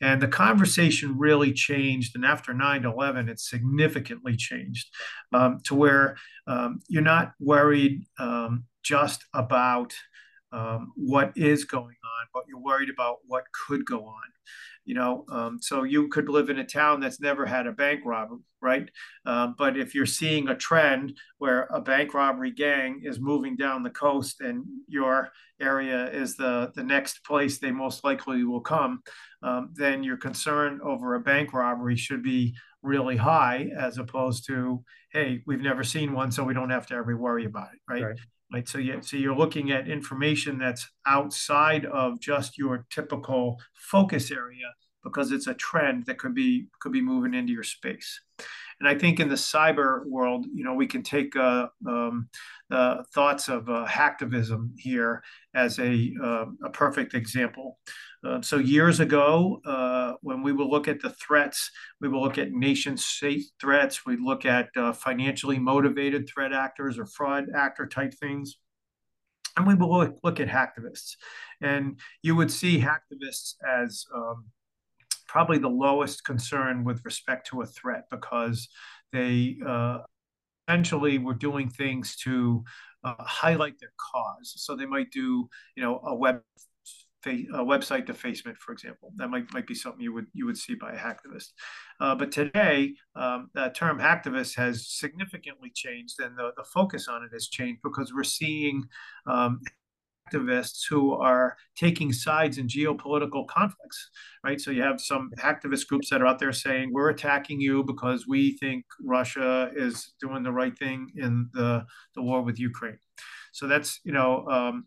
[0.00, 2.16] And the conversation really changed.
[2.16, 4.88] And after 9-11, it significantly changed
[5.32, 9.94] um, to where um, you're not worried um, just about
[10.52, 14.22] um, what is going on, but you're worried about what could go on.
[14.88, 18.00] You know, um, so you could live in a town that's never had a bank
[18.06, 18.88] robbery, right?
[19.26, 23.82] Um, but if you're seeing a trend where a bank robbery gang is moving down
[23.82, 29.02] the coast and your area is the the next place they most likely will come,
[29.42, 34.82] um, then your concern over a bank robbery should be really high, as opposed to,
[35.12, 38.04] hey, we've never seen one, so we don't have to ever worry about it, right?
[38.04, 38.18] right.
[38.52, 38.68] Right?
[38.68, 44.74] So you, so you're looking at information that's outside of just your typical focus area
[45.04, 48.20] because it's a trend that could be could be moving into your space.
[48.80, 52.28] And I think in the cyber world, you know, we can take uh, um,
[52.70, 55.22] the thoughts of uh, hacktivism here
[55.54, 57.78] as a, uh, a perfect example.
[58.24, 62.38] Uh, so years ago, uh, when we will look at the threats, we will look
[62.38, 64.06] at nation state threats.
[64.06, 68.58] We'd look at uh, financially motivated threat actors or fraud actor type things.
[69.56, 71.16] And we will look, look at hacktivists.
[71.60, 74.44] And you would see hacktivists as um,
[75.28, 78.68] probably the lowest concern with respect to a threat because
[79.12, 79.98] they uh,
[80.66, 82.64] essentially were doing things to
[83.04, 84.54] uh, highlight their cause.
[84.56, 86.40] So they might do, you know, a web
[87.26, 89.12] a website defacement, for example.
[89.16, 91.48] That might might be something you would you would see by a hacktivist.
[92.00, 97.22] Uh, but today, um, the term hacktivist has significantly changed, and the, the focus on
[97.24, 98.84] it has changed because we're seeing
[99.26, 99.60] um,
[100.28, 104.10] activists who are taking sides in geopolitical conflicts,
[104.44, 104.60] right?
[104.60, 108.26] So you have some activist groups that are out there saying, we're attacking you because
[108.26, 112.98] we think Russia is doing the right thing in the, the war with Ukraine.
[113.52, 114.86] So that's, you know, um,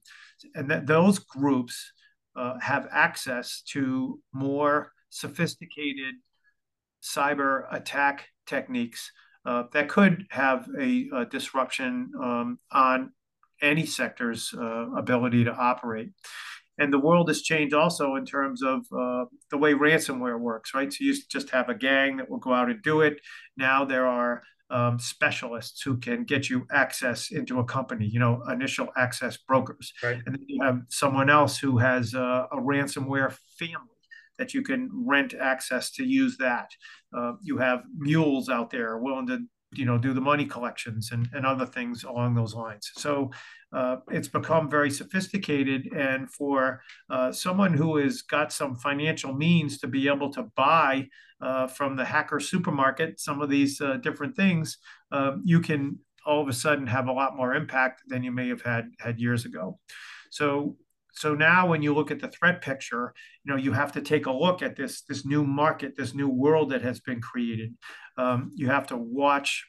[0.56, 1.92] and that those groups
[2.36, 6.16] uh, have access to more sophisticated
[7.04, 9.12] cyber attack techniques
[9.46, 13.12] uh, that could have a, a disruption um, on
[13.62, 16.10] any sector's uh, ability to operate.
[16.78, 20.92] And the world has changed also in terms of uh, the way ransomware works, right?
[20.92, 23.20] So you just have a gang that will go out and do it.
[23.58, 28.42] Now there are um, specialists who can get you access into a company, you know,
[28.50, 29.94] initial access brokers.
[30.02, 30.22] Right.
[30.26, 33.88] And then you have someone else who has a, a ransomware family
[34.38, 36.70] that you can rent access to use that.
[37.16, 39.40] Uh, you have mules out there willing to
[39.74, 42.92] you know do the money collections and, and other things along those lines.
[42.96, 43.32] So
[43.74, 49.78] uh, it's become very sophisticated and for uh, someone who has got some financial means
[49.80, 51.08] to be able to buy
[51.42, 54.78] uh, from the hacker supermarket some of these uh, different things
[55.12, 58.48] um, you can all of a sudden have a lot more impact than you may
[58.48, 59.80] have had had years ago.
[60.30, 60.78] So
[61.14, 64.28] so now when you look at the threat picture you know you have to take
[64.28, 67.74] a look at this this new market this new world that has been created
[68.18, 69.66] um, you have to watch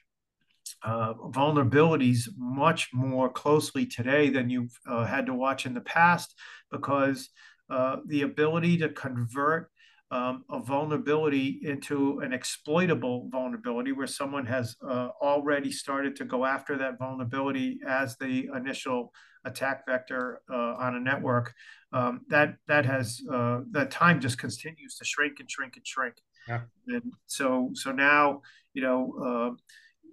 [0.83, 6.35] uh, vulnerabilities much more closely today than you've uh, had to watch in the past
[6.71, 7.29] because
[7.71, 9.71] uh, the ability to convert
[10.11, 16.45] um, a vulnerability into an exploitable vulnerability where someone has uh, already started to go
[16.45, 19.13] after that vulnerability as the initial
[19.45, 21.55] attack vector uh, on a network
[21.93, 26.17] um, that that has uh, that time just continues to shrink and shrink and shrink
[26.49, 26.61] yeah.
[26.89, 28.43] And so so now,
[28.75, 29.63] you know, uh,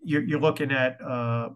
[0.04, 1.50] you're, you're looking at uh,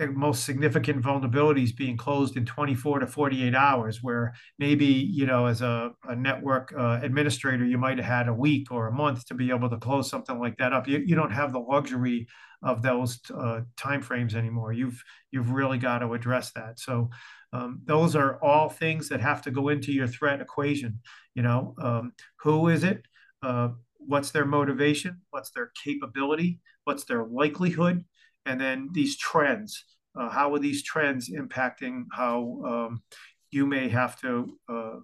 [0.00, 5.62] most significant vulnerabilities being closed in 24 to 48 hours, where maybe, you know, as
[5.62, 9.34] a, a network uh, administrator, you might have had a week or a month to
[9.34, 10.88] be able to close something like that up.
[10.88, 12.26] You, you don't have the luxury
[12.62, 14.72] of those uh, timeframes anymore.
[14.72, 16.80] You've you've really got to address that.
[16.80, 17.10] So
[17.52, 21.00] um, those are all things that have to go into your threat equation.
[21.34, 23.04] You know, um, who is it?
[23.42, 23.70] Uh,
[24.06, 28.04] what's their motivation, what's their capability, what's their likelihood,
[28.46, 29.84] and then these trends.
[30.18, 33.02] Uh, how are these trends impacting how um,
[33.50, 34.96] you may have to uh,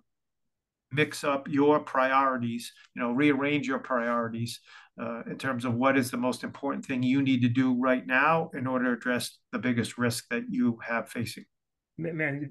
[0.93, 4.61] mix up your priorities, you know, rearrange your priorities
[5.01, 8.07] uh, in terms of what is the most important thing you need to do right
[8.07, 11.45] now in order to address the biggest risk that you have facing.
[11.99, 12.51] Man,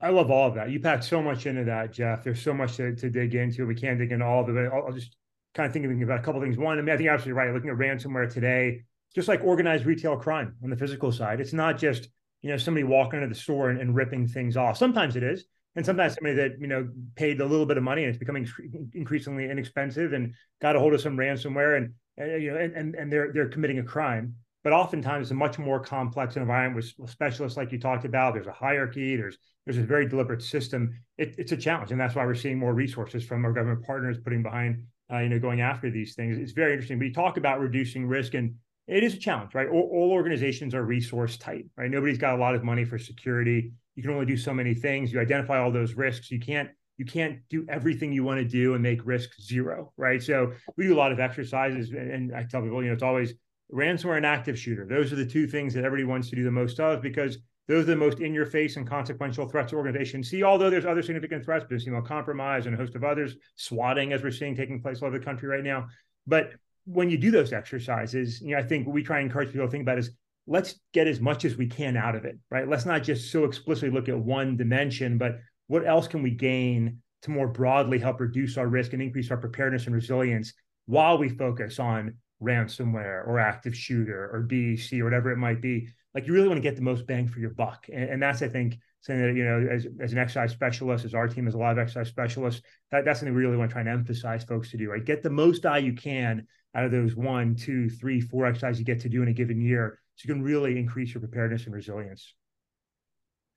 [0.00, 0.70] I love all of that.
[0.70, 2.24] You packed so much into that, Jeff.
[2.24, 3.66] There's so much to, to dig into.
[3.66, 4.70] We can't dig into all of it.
[4.72, 5.16] I'll, I'll just
[5.54, 6.56] kind of thinking about a couple things.
[6.56, 7.52] One, I mean, I think you're absolutely right.
[7.52, 8.82] Looking at ransomware today,
[9.14, 12.08] just like organized retail crime on the physical side, it's not just
[12.42, 14.76] you know somebody walking into the store and, and ripping things off.
[14.76, 15.44] Sometimes it is,
[15.76, 18.48] and sometimes somebody that you know paid a little bit of money and it's becoming
[18.94, 22.94] increasingly inexpensive and got a hold of some ransomware and, and you know and, and
[22.94, 24.34] and they're they're committing a crime.
[24.62, 28.34] But oftentimes it's a much more complex environment with specialists like you talked about.
[28.34, 29.16] There's a hierarchy.
[29.16, 31.00] There's there's a very deliberate system.
[31.18, 34.18] It, it's a challenge, and that's why we're seeing more resources from our government partners
[34.22, 36.38] putting behind uh, you know, going after these things.
[36.38, 36.98] It's very interesting.
[36.98, 38.54] But you talk about reducing risk, and
[38.86, 39.68] it is a challenge, right?
[39.68, 41.90] All, all, organizations are resource tight, right?
[41.90, 43.72] Nobody's got a lot of money for security.
[43.94, 45.12] You can only do so many things.
[45.12, 46.30] You identify all those risks.
[46.30, 50.22] You can't you can't do everything you want to do and make risk zero, right?
[50.22, 53.32] So we do a lot of exercises, and I tell people, you know, it's always
[53.72, 54.84] ransomware and active shooter.
[54.84, 57.38] Those are the two things that everybody wants to do the most of because
[57.70, 60.84] those are the most in your face and consequential threats to organizations see, although there's
[60.84, 64.56] other significant threats, business email compromise and a host of others, swatting as we're seeing
[64.56, 65.86] taking place all over the country right now.
[66.26, 66.50] But
[66.84, 69.68] when you do those exercises, you know, I think what we try and encourage people
[69.68, 70.10] to think about is
[70.48, 72.68] let's get as much as we can out of it, right?
[72.68, 76.98] Let's not just so explicitly look at one dimension, but what else can we gain
[77.22, 80.54] to more broadly help reduce our risk and increase our preparedness and resilience
[80.86, 85.88] while we focus on ransomware or active shooter or BEC or whatever it might be.
[86.14, 87.86] Like you really want to get the most bang for your buck.
[87.92, 91.14] And, and that's, I think, something that, you know, as, as an exercise specialist, as
[91.14, 93.72] our team has a lot of exercise specialists, that, that's something we really want to
[93.72, 95.04] try and emphasize folks to do, right?
[95.04, 98.84] Get the most eye you can out of those one, two, three, four exercises you
[98.84, 100.00] get to do in a given year.
[100.16, 102.34] So you can really increase your preparedness and resilience.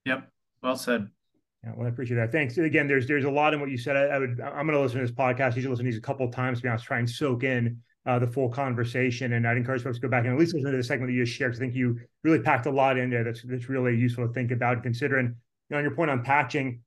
[0.06, 0.30] Yep.
[0.62, 1.10] Well said.
[1.64, 2.32] Yeah, well, I appreciate that.
[2.32, 2.58] Thanks.
[2.58, 3.96] Again, there's there's a lot in what you said.
[3.96, 5.56] I, I would I'm going to listen to this podcast.
[5.56, 7.44] You should listen to these a couple of times to be honest, try and soak
[7.44, 9.34] in uh, the full conversation.
[9.34, 11.14] And I'd encourage folks to go back and at least listen to the segment that
[11.14, 11.56] you just shared.
[11.56, 14.52] I think you really packed a lot in there that's that's really useful to think
[14.52, 15.18] about and consider.
[15.18, 15.36] And you
[15.72, 16.82] know, on your point on patching,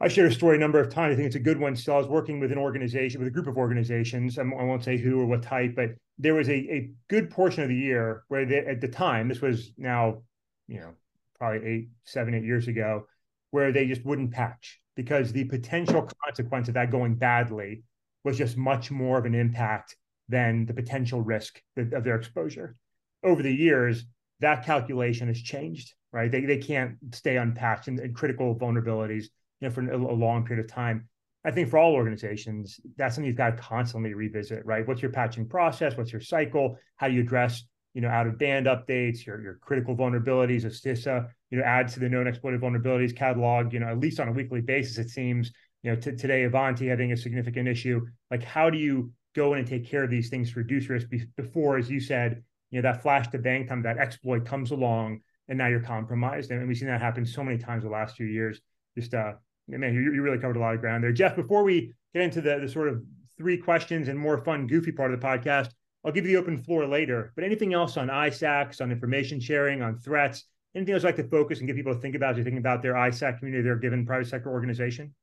[0.00, 1.12] I shared a story a number of times.
[1.12, 1.74] I think it's a good one.
[1.74, 4.38] Still, I was working with an organization, with a group of organizations.
[4.38, 7.68] I won't say who or what type, but there was a, a good portion of
[7.68, 10.22] the year where they, at the time, this was now,
[10.68, 10.92] you know,
[11.36, 13.06] probably eight, seven, eight years ago,
[13.50, 17.82] where they just wouldn't patch because the potential consequence of that going badly
[18.24, 19.96] was just much more of an impact
[20.28, 22.76] than the potential risk of their exposure.
[23.22, 24.04] Over the years,
[24.40, 26.30] that calculation has changed, right?
[26.30, 29.24] They, they can't stay unpatched and, critical vulnerabilities
[29.60, 31.08] you know, for a, a long period of time.
[31.44, 34.86] I think for all organizations, that's something you've got to constantly revisit, right?
[34.86, 35.96] What's your patching process?
[35.96, 36.76] What's your cycle?
[36.96, 37.64] How do you address,
[37.94, 41.88] you know, out of band updates, your, your critical vulnerabilities, of CISA, you know, add
[41.88, 45.08] to the known exploited vulnerabilities catalog, you know, at least on a weekly basis, it
[45.08, 48.04] seems, you know, t- today Ivanti having a significant issue.
[48.30, 51.06] Like, how do you go in and take care of these things to reduce risk
[51.36, 55.20] before, as you said, you know, that flash to bang time, that exploit comes along
[55.48, 56.50] and now you're compromised.
[56.50, 58.60] And we've seen that happen so many times the last few years.
[58.98, 59.34] Just, uh,
[59.68, 61.12] man, you, you really covered a lot of ground there.
[61.12, 63.00] Jeff, before we get into the, the sort of
[63.36, 65.70] three questions and more fun, goofy part of the podcast,
[66.04, 67.32] I'll give you the open floor later.
[67.36, 71.60] But anything else on ISACs, on information sharing, on threats, anything else like to focus
[71.60, 74.04] and get people to think about as you think about their ISAC community, their given
[74.04, 75.14] private sector organization?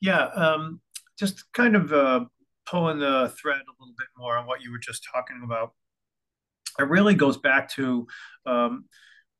[0.00, 0.80] Yeah, um,
[1.18, 2.24] just kind of uh,
[2.70, 5.72] pulling the thread a little bit more on what you were just talking about.
[6.78, 8.06] It really goes back to
[8.46, 8.84] um,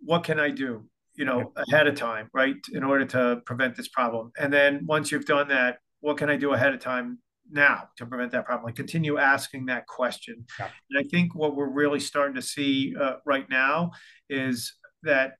[0.00, 3.88] what can I do, you know, ahead of time, right, in order to prevent this
[3.88, 4.32] problem.
[4.38, 7.18] And then once you've done that, what can I do ahead of time
[7.50, 8.64] now to prevent that problem?
[8.64, 10.46] Like continue asking that question.
[10.58, 10.68] Yeah.
[10.90, 13.92] And I think what we're really starting to see uh, right now
[14.28, 15.34] is that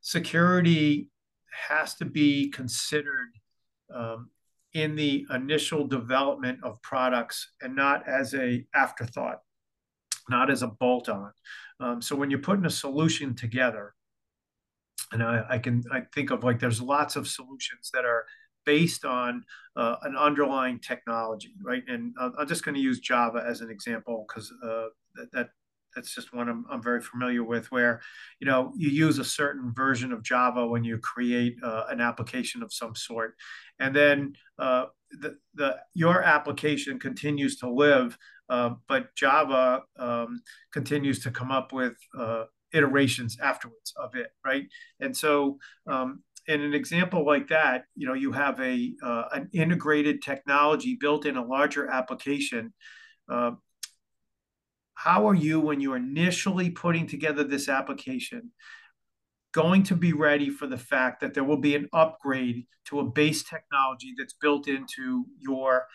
[0.00, 1.10] security
[1.68, 3.30] has to be considered
[3.94, 4.30] um,
[4.76, 9.40] in the initial development of products and not as a afterthought,
[10.28, 11.32] not as a bolt on.
[11.80, 13.94] Um, so when you're putting a solution together,
[15.12, 18.26] and I, I, can I think of like there's lots of solutions that are
[18.66, 19.44] based on
[19.76, 21.82] uh, an underlying technology, right?
[21.88, 25.48] And uh, I'm just going to use Java as an example because uh, that, that
[25.96, 28.00] that's just one I'm, I'm, very familiar with where
[28.38, 32.62] you know you use a certain version of java when you create uh, an application
[32.62, 33.34] of some sort.
[33.80, 38.16] And then uh, the, the your application continues to live
[38.48, 40.40] uh, but java um,
[40.72, 44.66] continues to come up with uh, iterations afterwards of it right?
[45.00, 49.48] And so um, in an example like that you know you have a uh, an
[49.52, 52.72] integrated technology built in a larger application
[53.28, 53.52] uh,
[54.96, 58.50] how are you, when you're initially putting together this application,
[59.52, 63.04] going to be ready for the fact that there will be an upgrade to a
[63.04, 65.86] base technology that's built into your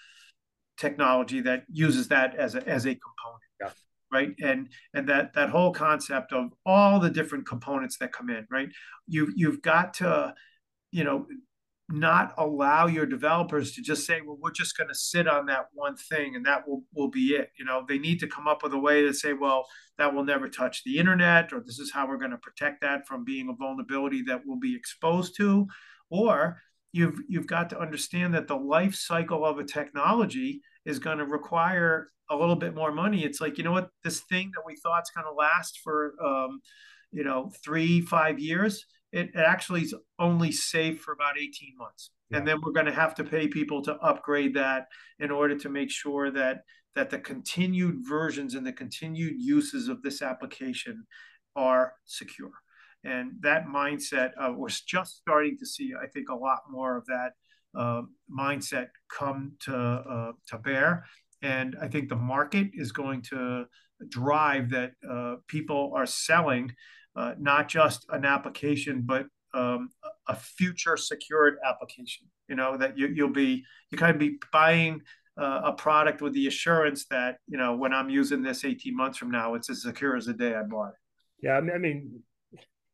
[0.78, 3.44] technology that uses that as a, as a component?
[3.60, 3.70] Yeah.
[4.12, 4.36] Right.
[4.44, 8.70] And and that that whole concept of all the different components that come in, right?
[9.08, 10.34] You you've got to,
[10.92, 11.28] you know,
[11.92, 15.68] not allow your developers to just say, well, we're just going to sit on that
[15.74, 17.52] one thing and that will, will be it.
[17.58, 19.66] You know, they need to come up with a way to say, well,
[19.98, 23.08] that will never touch the internet, or this is how we're going to protect that
[23.08, 25.68] from being a vulnerability that will be exposed to.
[26.10, 26.58] Or
[26.92, 31.26] you've you've got to understand that the life cycle of a technology is going to
[31.26, 33.24] require a little bit more money.
[33.24, 36.16] It's like, you know what, this thing that we thought is going to last for
[36.24, 36.62] um,
[37.12, 42.12] you know, three, five years it, actually is only safe for about 18 months.
[42.30, 42.38] Yeah.
[42.38, 44.88] And then we're going to have to pay people to upgrade that
[45.20, 46.62] in order to make sure that
[46.94, 51.06] that the continued versions and the continued uses of this application
[51.56, 52.52] are secure.
[53.06, 57.06] And that mindset, uh, we're just starting to see, I think, a lot more of
[57.06, 57.32] that
[57.78, 61.06] uh, mindset come to uh, to bear.
[61.42, 63.66] And I think the market is going to
[64.10, 66.74] drive that uh, people are selling
[67.16, 69.90] uh, not just an application, but um,
[70.28, 72.28] a future secured application.
[72.48, 75.02] You know that you, you'll be you kind of be buying
[75.38, 79.18] uh, a product with the assurance that you know when I'm using this 18 months
[79.18, 80.96] from now, it's as secure as the day I bought it.
[81.44, 82.22] Yeah, I mean,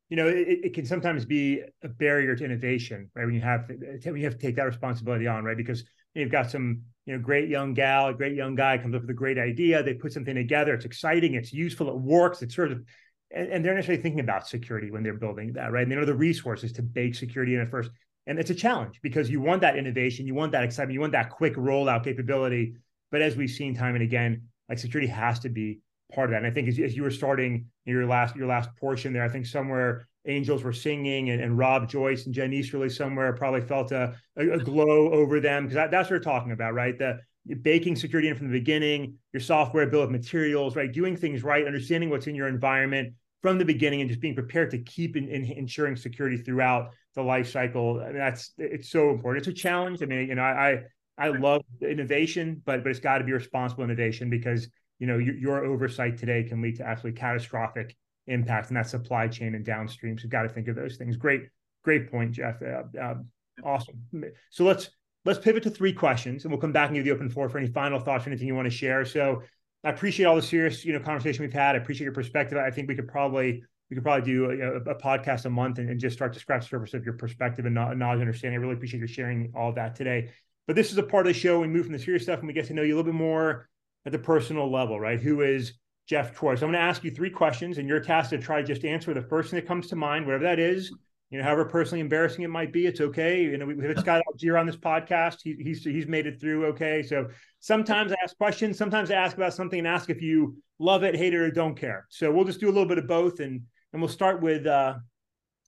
[0.09, 3.26] you know, it, it, can sometimes be a barrier to innovation, right?
[3.26, 5.57] When you have when you have to take that responsibility on, right?
[5.57, 9.09] Because you've got some, you know, great young gal, great young guy comes up with
[9.09, 9.84] a great idea.
[9.84, 10.74] They put something together.
[10.74, 11.34] It's exciting.
[11.34, 11.89] It's useful.
[11.89, 12.41] It works.
[12.41, 12.84] It's sort of,
[13.32, 15.84] and, and they're necessarily thinking about security when they're building that, right?
[15.84, 17.91] And they know the resources to bake security in at first.
[18.25, 21.13] And it's a challenge because you want that innovation, you want that excitement, you want
[21.13, 22.75] that quick rollout capability.
[23.11, 25.80] But as we've seen time and again, like security has to be
[26.13, 26.38] part of that.
[26.38, 29.30] And I think as, as you were starting your last your last portion there, I
[29.30, 33.93] think somewhere angels were singing and, and Rob Joyce and Jen Easterly somewhere probably felt
[33.93, 36.97] a, a, a glow over them because that, that's what we're talking about, right?
[36.97, 37.19] The
[37.55, 40.91] baking security in from the beginning, your software bill of materials, right?
[40.91, 44.71] Doing things right, understanding what's in your environment from the beginning, and just being prepared
[44.71, 48.01] to keep in, in ensuring security throughout the life cycle.
[48.01, 49.47] I mean, that's it's so important.
[49.47, 50.01] It's a challenge.
[50.01, 50.83] I mean, you know, I
[51.17, 54.67] I, I love innovation, but but it's got to be responsible innovation because
[54.99, 57.95] you know your, your oversight today can lead to absolutely catastrophic
[58.27, 60.17] impact in that supply chain and downstream.
[60.17, 61.15] So you've got to think of those things.
[61.15, 61.43] Great,
[61.83, 62.61] great point, Jeff.
[62.61, 63.15] Uh, uh,
[63.63, 64.01] awesome.
[64.49, 64.89] So let's
[65.28, 67.57] let's pivot to three questions, and we'll come back and give the open floor for
[67.57, 69.03] any final thoughts or anything you want to share.
[69.03, 69.43] So
[69.84, 71.75] I appreciate all the serious, you know, conversation we've had.
[71.75, 72.57] I appreciate your perspective.
[72.57, 75.89] I think we could probably we could probably do a, a podcast a month and,
[75.89, 78.59] and, just start to scratch the surface of your perspective and knowledge and understanding.
[78.59, 80.32] I really appreciate you sharing all that today.
[80.65, 81.61] But this is a part of the show.
[81.61, 83.17] We move from the serious stuff and we get to know you a little bit
[83.17, 83.69] more
[84.05, 85.21] at the personal level, right?
[85.21, 85.73] Who is
[86.05, 86.55] Jeff Troy?
[86.55, 89.13] So I'm going to ask you three questions, and you're tasked to try just answer
[89.13, 90.91] the first thing that comes to mind, whatever that is.
[91.30, 93.43] You know, however personally embarrassing it might be, it's okay.
[93.43, 95.39] You know, we, we have Scott Algeier on this podcast.
[95.43, 97.03] He, he's he's made it through okay.
[97.03, 97.28] So
[97.59, 101.15] sometimes I ask questions, sometimes I ask about something and ask if you love it,
[101.15, 102.07] hate it, or don't care.
[102.09, 103.61] So we'll just do a little bit of both, and
[103.91, 104.95] and we'll start with uh,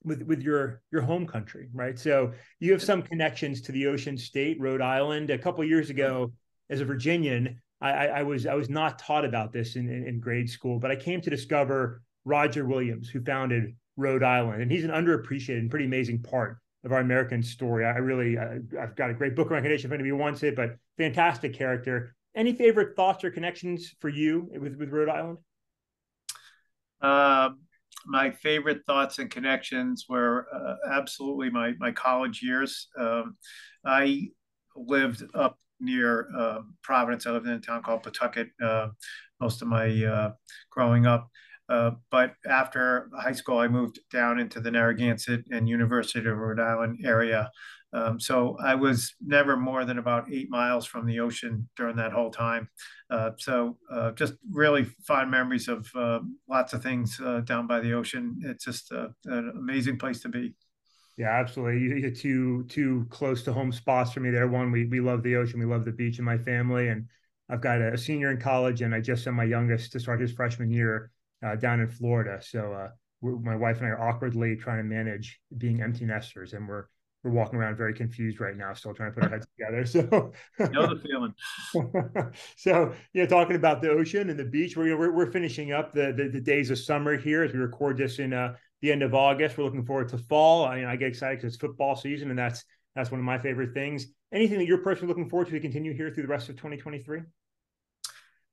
[0.04, 1.98] with with your your home country, right?
[1.98, 5.30] So you have some connections to the Ocean State, Rhode Island.
[5.30, 6.32] A couple years ago,
[6.70, 10.20] as a Virginian, I, I, was I was not taught about this in, in, in
[10.20, 14.84] grade school, but I came to discover Roger Williams, who founded Rhode Island, and he's
[14.84, 17.84] an underappreciated and pretty amazing part of our American story.
[17.84, 21.52] I really I, have got a great book recommendation if anybody wants it, but fantastic
[21.52, 22.14] character.
[22.34, 25.38] Any favorite thoughts or connections for you with with Rhode Island?
[27.00, 27.50] Uh,
[28.06, 32.88] my favorite thoughts and connections were uh, absolutely my my college years.
[32.98, 33.36] Um,
[33.84, 34.28] I
[34.74, 37.26] lived up near uh, Providence.
[37.26, 38.88] I lived in a town called Pawtucket uh,
[39.40, 40.32] most of my uh,
[40.70, 41.28] growing up.
[41.70, 46.58] Uh, but after high school, I moved down into the Narragansett and University of Rhode
[46.58, 47.48] Island area.
[47.92, 52.12] Um, so I was never more than about eight miles from the ocean during that
[52.12, 52.68] whole time.
[53.08, 55.88] Uh, so uh, just really fond memories of
[56.48, 58.40] lots of things down by the ocean.
[58.44, 60.54] It's just an amazing place to be.
[61.16, 61.82] Yeah, absolutely.
[61.82, 64.48] You, you two two close to home spots for me there.
[64.48, 67.06] One, we we love the ocean, we love the beach in my family, and
[67.48, 70.32] I've got a, senior in college, and I just sent my youngest to start his
[70.32, 71.10] freshman year
[71.44, 72.40] uh, down in Florida.
[72.42, 72.88] So uh,
[73.22, 76.86] my wife and I are awkwardly trying to manage being empty nesters, and we're
[77.22, 79.84] we're walking around very confused right now, still trying to put our heads together.
[79.86, 80.32] So
[80.72, 81.34] know the feeling.
[82.56, 85.92] so you know, talking about the ocean and the beach, we're we're, we're finishing up
[85.92, 89.02] the, the, the days of summer here as we record this in uh, the end
[89.02, 89.58] of August.
[89.58, 90.64] We're looking forward to fall.
[90.64, 92.64] I, I get excited because it's football season, and that's
[92.94, 94.06] that's one of my favorite things.
[94.32, 97.20] Anything that you're personally looking forward to to continue here through the rest of 2023?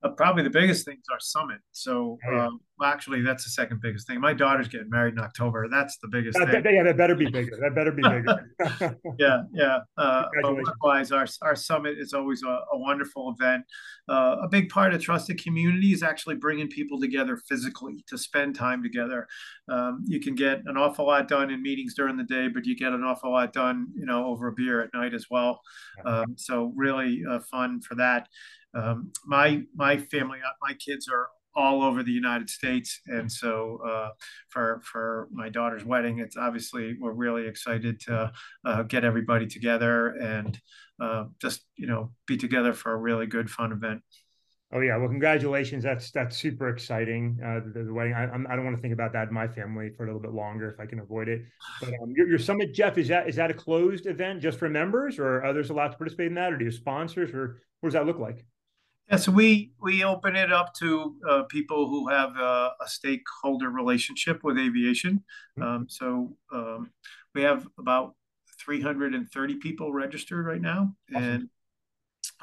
[0.04, 1.58] Uh, probably the biggest thing is our summit.
[1.72, 2.46] So, oh, yeah.
[2.46, 4.22] um, well, actually, that's the second biggest thing.
[4.22, 5.68] My daughter's getting married in October.
[5.68, 6.76] That's the biggest that, thing.
[6.76, 7.58] yeah, that better be bigger.
[7.60, 8.52] That better be bigger.
[9.20, 9.80] yeah, yeah.
[9.98, 13.64] Uh, but likewise, our our summit is always a, a wonderful event.
[14.08, 18.56] Uh, a big part of trusted community is actually bringing people together physically to spend
[18.56, 19.28] time together.
[19.68, 22.76] Um, you can get an awful lot done in meetings during the day, but you
[22.76, 25.60] get an awful lot done, you know, over a beer at night as well.
[26.06, 28.28] Um, so really uh, fun for that.
[28.74, 33.80] Um, my my family, uh, my kids are all over the United States, and so
[33.86, 34.10] uh,
[34.50, 38.32] for for my daughter's wedding, it's obviously we're really excited to
[38.64, 40.60] uh, get everybody together and
[41.02, 44.02] uh, just you know be together for a really good fun event.
[44.74, 45.84] Oh yeah, well, congratulations.
[45.84, 47.40] That's that's super exciting.
[47.44, 48.14] Uh, the, the, wedding.
[48.14, 50.22] I, I do not want to think about that in my family for a little
[50.22, 51.44] bit longer if I can avoid it.
[51.80, 54.70] But um, your, your summit, Jeff, is that is that a closed event just for
[54.70, 57.62] members, or are others allowed to participate in that, or do you have sponsors, or
[57.80, 58.46] what does that look like?
[59.10, 63.70] Yeah, so we we open it up to uh, people who have a, a, stakeholder
[63.70, 65.24] relationship with aviation.
[65.58, 65.64] Mm-hmm.
[65.64, 66.92] Um, so um,
[67.34, 68.16] we have about
[68.66, 71.24] 330 people registered right now, awesome.
[71.24, 71.50] and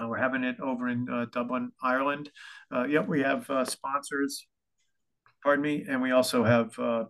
[0.00, 2.30] uh, we're having it over in uh, Dublin, Ireland.
[2.74, 4.46] Uh, yep, we have uh, sponsors.
[5.42, 6.78] Pardon me, and we also have.
[6.78, 7.04] Uh,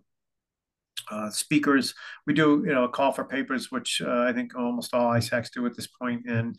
[1.29, 1.93] speakers.
[2.25, 5.63] We do, you know, a call for papers, which I think almost all ISACs do
[5.67, 6.57] at this point, and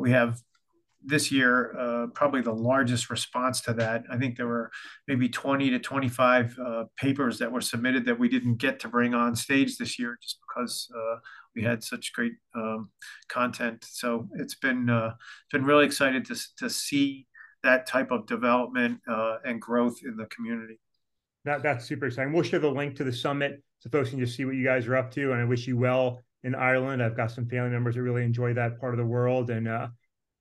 [0.00, 0.40] we have
[1.08, 4.04] this year, uh, probably the largest response to that.
[4.10, 4.70] I think there were
[5.06, 9.14] maybe 20 to 25 uh, papers that were submitted that we didn't get to bring
[9.14, 11.16] on stage this year just because uh,
[11.56, 12.90] we had such great um,
[13.28, 13.84] content.
[13.88, 15.14] So it's been uh,
[15.50, 17.26] been really excited to to see
[17.62, 20.78] that type of development uh, and growth in the community.
[21.44, 22.32] That that's super exciting.
[22.32, 24.86] We'll share the link to the summit so folks can just see what you guys
[24.86, 25.32] are up to.
[25.32, 27.02] And I wish you well in Ireland.
[27.02, 29.88] I've got some family members that really enjoy that part of the world, and uh,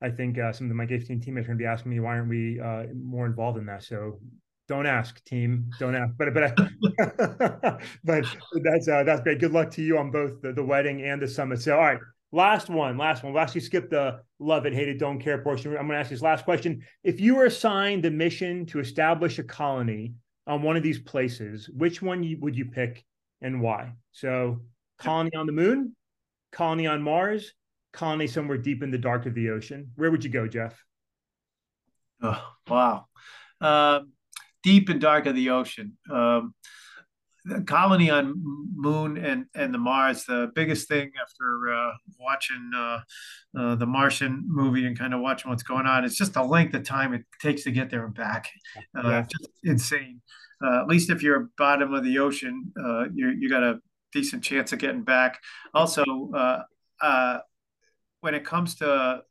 [0.01, 2.17] I think uh, some of my G15 teammates are going to be asking me why
[2.17, 3.83] aren't we uh, more involved in that.
[3.83, 4.19] So
[4.67, 5.71] don't ask, team.
[5.79, 6.13] Don't ask.
[6.17, 6.55] But but
[8.03, 8.25] but
[8.63, 9.39] that's uh, that's great.
[9.39, 11.61] Good luck to you on both the, the wedding and the summit.
[11.61, 11.99] So all right,
[12.31, 13.33] last one, last one.
[13.33, 15.71] We'll actually skip the love it, hate it, don't care portion.
[15.71, 16.83] I'm going to ask this last question.
[17.03, 20.13] If you were assigned the mission to establish a colony
[20.45, 23.05] on one of these places, which one you, would you pick
[23.41, 23.93] and why?
[24.11, 24.61] So
[24.99, 25.95] colony on the moon,
[26.51, 27.53] colony on Mars,
[27.97, 29.91] colony somewhere deep in the dark of the ocean.
[29.95, 30.81] Where would you go, Jeff?
[32.21, 33.05] Oh, wow.
[33.59, 34.11] Um,
[34.63, 35.97] deep and dark of the ocean.
[36.11, 36.53] Um,
[37.45, 38.33] the colony on
[38.75, 40.25] Moon and and the Mars.
[40.25, 42.99] The biggest thing after uh, watching uh,
[43.57, 46.73] uh, the Martian movie and kind of watching what's going on, it's just the length
[46.75, 48.49] of time it takes to get there and back.
[48.95, 49.21] Uh, yeah.
[49.21, 50.21] Just insane.
[50.61, 53.79] Uh, at least if you're bottom of the ocean, uh, you you got a
[54.11, 55.39] decent chance of getting back.
[55.73, 56.03] Also,
[58.21, 59.21] when it comes to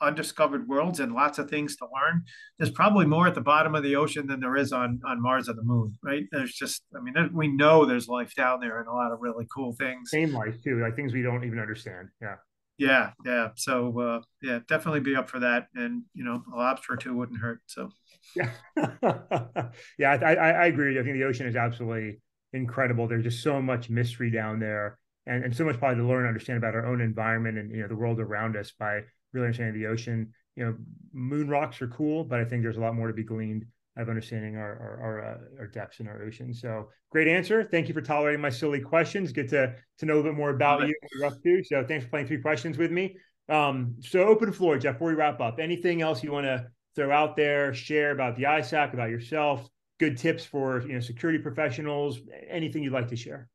[0.00, 2.24] undiscovered worlds and lots of things to learn.
[2.58, 5.48] There's probably more at the bottom of the ocean than there is on on Mars
[5.48, 6.24] or the Moon, right?
[6.30, 9.46] There's just, I mean, we know there's life down there and a lot of really
[9.54, 10.10] cool things.
[10.10, 12.08] Same life too, like things we don't even understand.
[12.20, 12.36] Yeah.
[12.76, 13.50] Yeah, yeah.
[13.54, 17.16] So uh, yeah, definitely be up for that, and you know, a lobster or two
[17.16, 17.60] wouldn't hurt.
[17.66, 17.90] So
[18.34, 18.50] yeah,
[19.96, 20.98] yeah, I, I, I agree.
[20.98, 22.20] I think the ocean is absolutely
[22.52, 23.06] incredible.
[23.06, 26.28] There's just so much mystery down there, and, and so much probably to learn and
[26.28, 29.00] understand about our own environment and you know the world around us by
[29.32, 30.32] really understanding the ocean.
[30.56, 30.76] You know,
[31.12, 33.66] moon rocks are cool, but I think there's a lot more to be gleaned
[33.96, 36.52] of understanding our our, our, uh, our depths in our ocean.
[36.52, 37.64] So great answer.
[37.64, 39.32] Thank you for tolerating my silly questions.
[39.32, 41.62] Good to to know a bit more about you you're up to.
[41.64, 43.16] So thanks for playing three questions with me.
[43.48, 44.94] Um, so open floor, Jeff.
[44.94, 46.66] Before we wrap up, anything else you want to
[46.96, 49.68] throw out there, share about the ISAC, about yourself,
[49.98, 52.18] good tips for you know security professionals,
[52.48, 53.48] anything you'd like to share?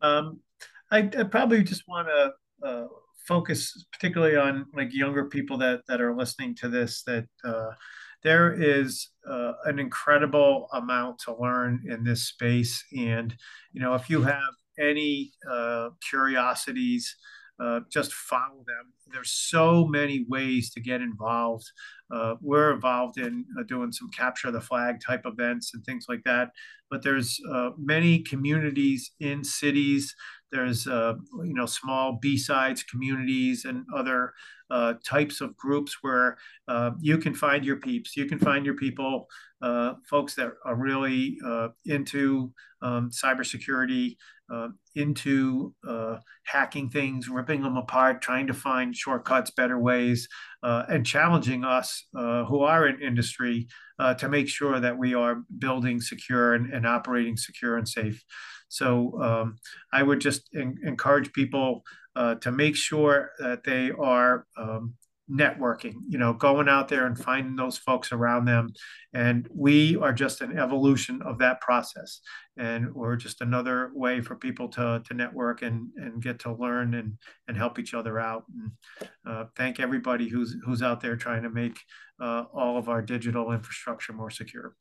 [0.00, 0.40] Um,
[0.90, 2.86] I, I probably just want to uh,
[3.26, 7.70] focus particularly on like younger people that that are listening to this that uh,
[8.22, 12.84] there is uh, an incredible amount to learn in this space.
[12.96, 13.34] And
[13.72, 14.40] you know if you have
[14.78, 17.16] any uh, curiosities
[17.58, 18.92] uh, just follow them.
[19.10, 21.64] There's so many ways to get involved.
[22.10, 26.22] Uh, we're involved in uh, doing some capture the flag type events and things like
[26.24, 26.50] that.
[26.90, 27.40] But there's
[27.78, 30.14] many communities in cities
[30.56, 34.32] there's uh, you know small B-sides communities and other
[34.70, 38.16] uh, types of groups where uh, you can find your peeps.
[38.16, 39.28] You can find your people,
[39.62, 42.52] uh, folks that are really uh, into
[42.82, 44.16] um, cybersecurity,
[44.52, 45.74] uh, into
[46.44, 50.28] hacking things, ripping them apart, trying to find shortcuts, better ways,
[50.62, 53.68] and challenging us who are in industry
[54.18, 58.24] to make sure that we are building secure and, and operating secure and safe.
[58.68, 59.56] So um,
[59.92, 61.82] I would just in, encourage people
[62.14, 64.94] uh, to make sure that they are um,
[65.30, 68.72] networking, you know, going out there and finding those folks around them.
[69.12, 72.20] And we are just an evolution of that process.
[72.56, 76.94] And we're just another way for people to, to network and, and get to learn
[76.94, 78.44] and, and help each other out.
[78.54, 81.78] And uh, thank everybody who's, who's out there trying to make
[82.20, 84.74] uh, all of our digital infrastructure more secure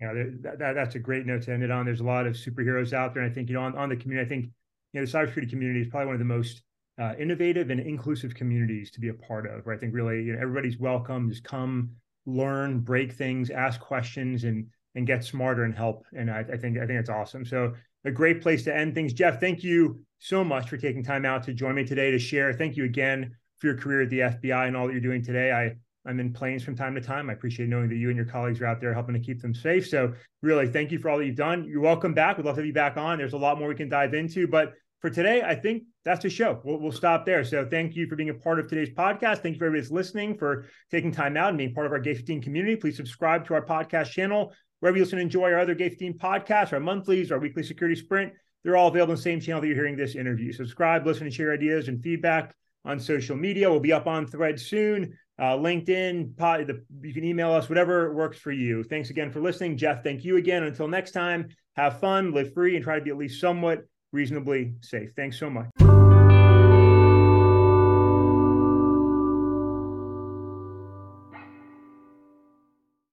[0.00, 1.84] you know, that, that, that's a great note to end it on.
[1.84, 3.22] There's a lot of superheroes out there.
[3.22, 4.44] And I think, you know, on, on the community, I think,
[4.92, 6.62] you know, the cybersecurity community is probably one of the most
[7.00, 9.66] uh, innovative and inclusive communities to be a part of.
[9.66, 9.76] Right?
[9.76, 11.28] I think really, you know, everybody's welcome.
[11.28, 11.90] Just come,
[12.26, 16.04] learn, break things, ask questions, and and get smarter and help.
[16.16, 17.44] And I, I think I think it's awesome.
[17.44, 17.74] So
[18.04, 19.12] a great place to end things.
[19.12, 22.52] Jeff, thank you so much for taking time out to join me today to share.
[22.52, 25.52] Thank you again for your career at the FBI and all that you're doing today.
[25.52, 25.76] I
[26.08, 27.28] I'm in planes from time to time.
[27.28, 29.54] I appreciate knowing that you and your colleagues are out there helping to keep them
[29.54, 29.86] safe.
[29.86, 31.66] So, really, thank you for all that you've done.
[31.68, 32.38] You're welcome back.
[32.38, 33.18] We'd love to have you back on.
[33.18, 34.48] There's a lot more we can dive into.
[34.48, 36.62] But for today, I think that's the show.
[36.64, 37.44] We'll, we'll stop there.
[37.44, 39.42] So, thank you for being a part of today's podcast.
[39.42, 42.16] Thank you for everybody listening, for taking time out and being part of our Gate
[42.16, 42.74] 15 community.
[42.74, 44.54] Please subscribe to our podcast channel.
[44.80, 48.32] Wherever you listen enjoy our other Gate 15 podcasts, our monthlies, our weekly security sprint,
[48.64, 50.52] they're all available on the same channel that you're hearing this interview.
[50.52, 52.54] Subscribe, listen, and share ideas and feedback
[52.86, 53.70] on social media.
[53.70, 58.12] We'll be up on Thread soon uh, LinkedIn, pod, the, you can email us, whatever
[58.12, 58.82] works for you.
[58.82, 59.76] Thanks again for listening.
[59.76, 60.64] Jeff, thank you again.
[60.64, 64.74] Until next time, have fun, live free, and try to be at least somewhat reasonably
[64.80, 65.10] safe.
[65.14, 65.87] Thanks so much.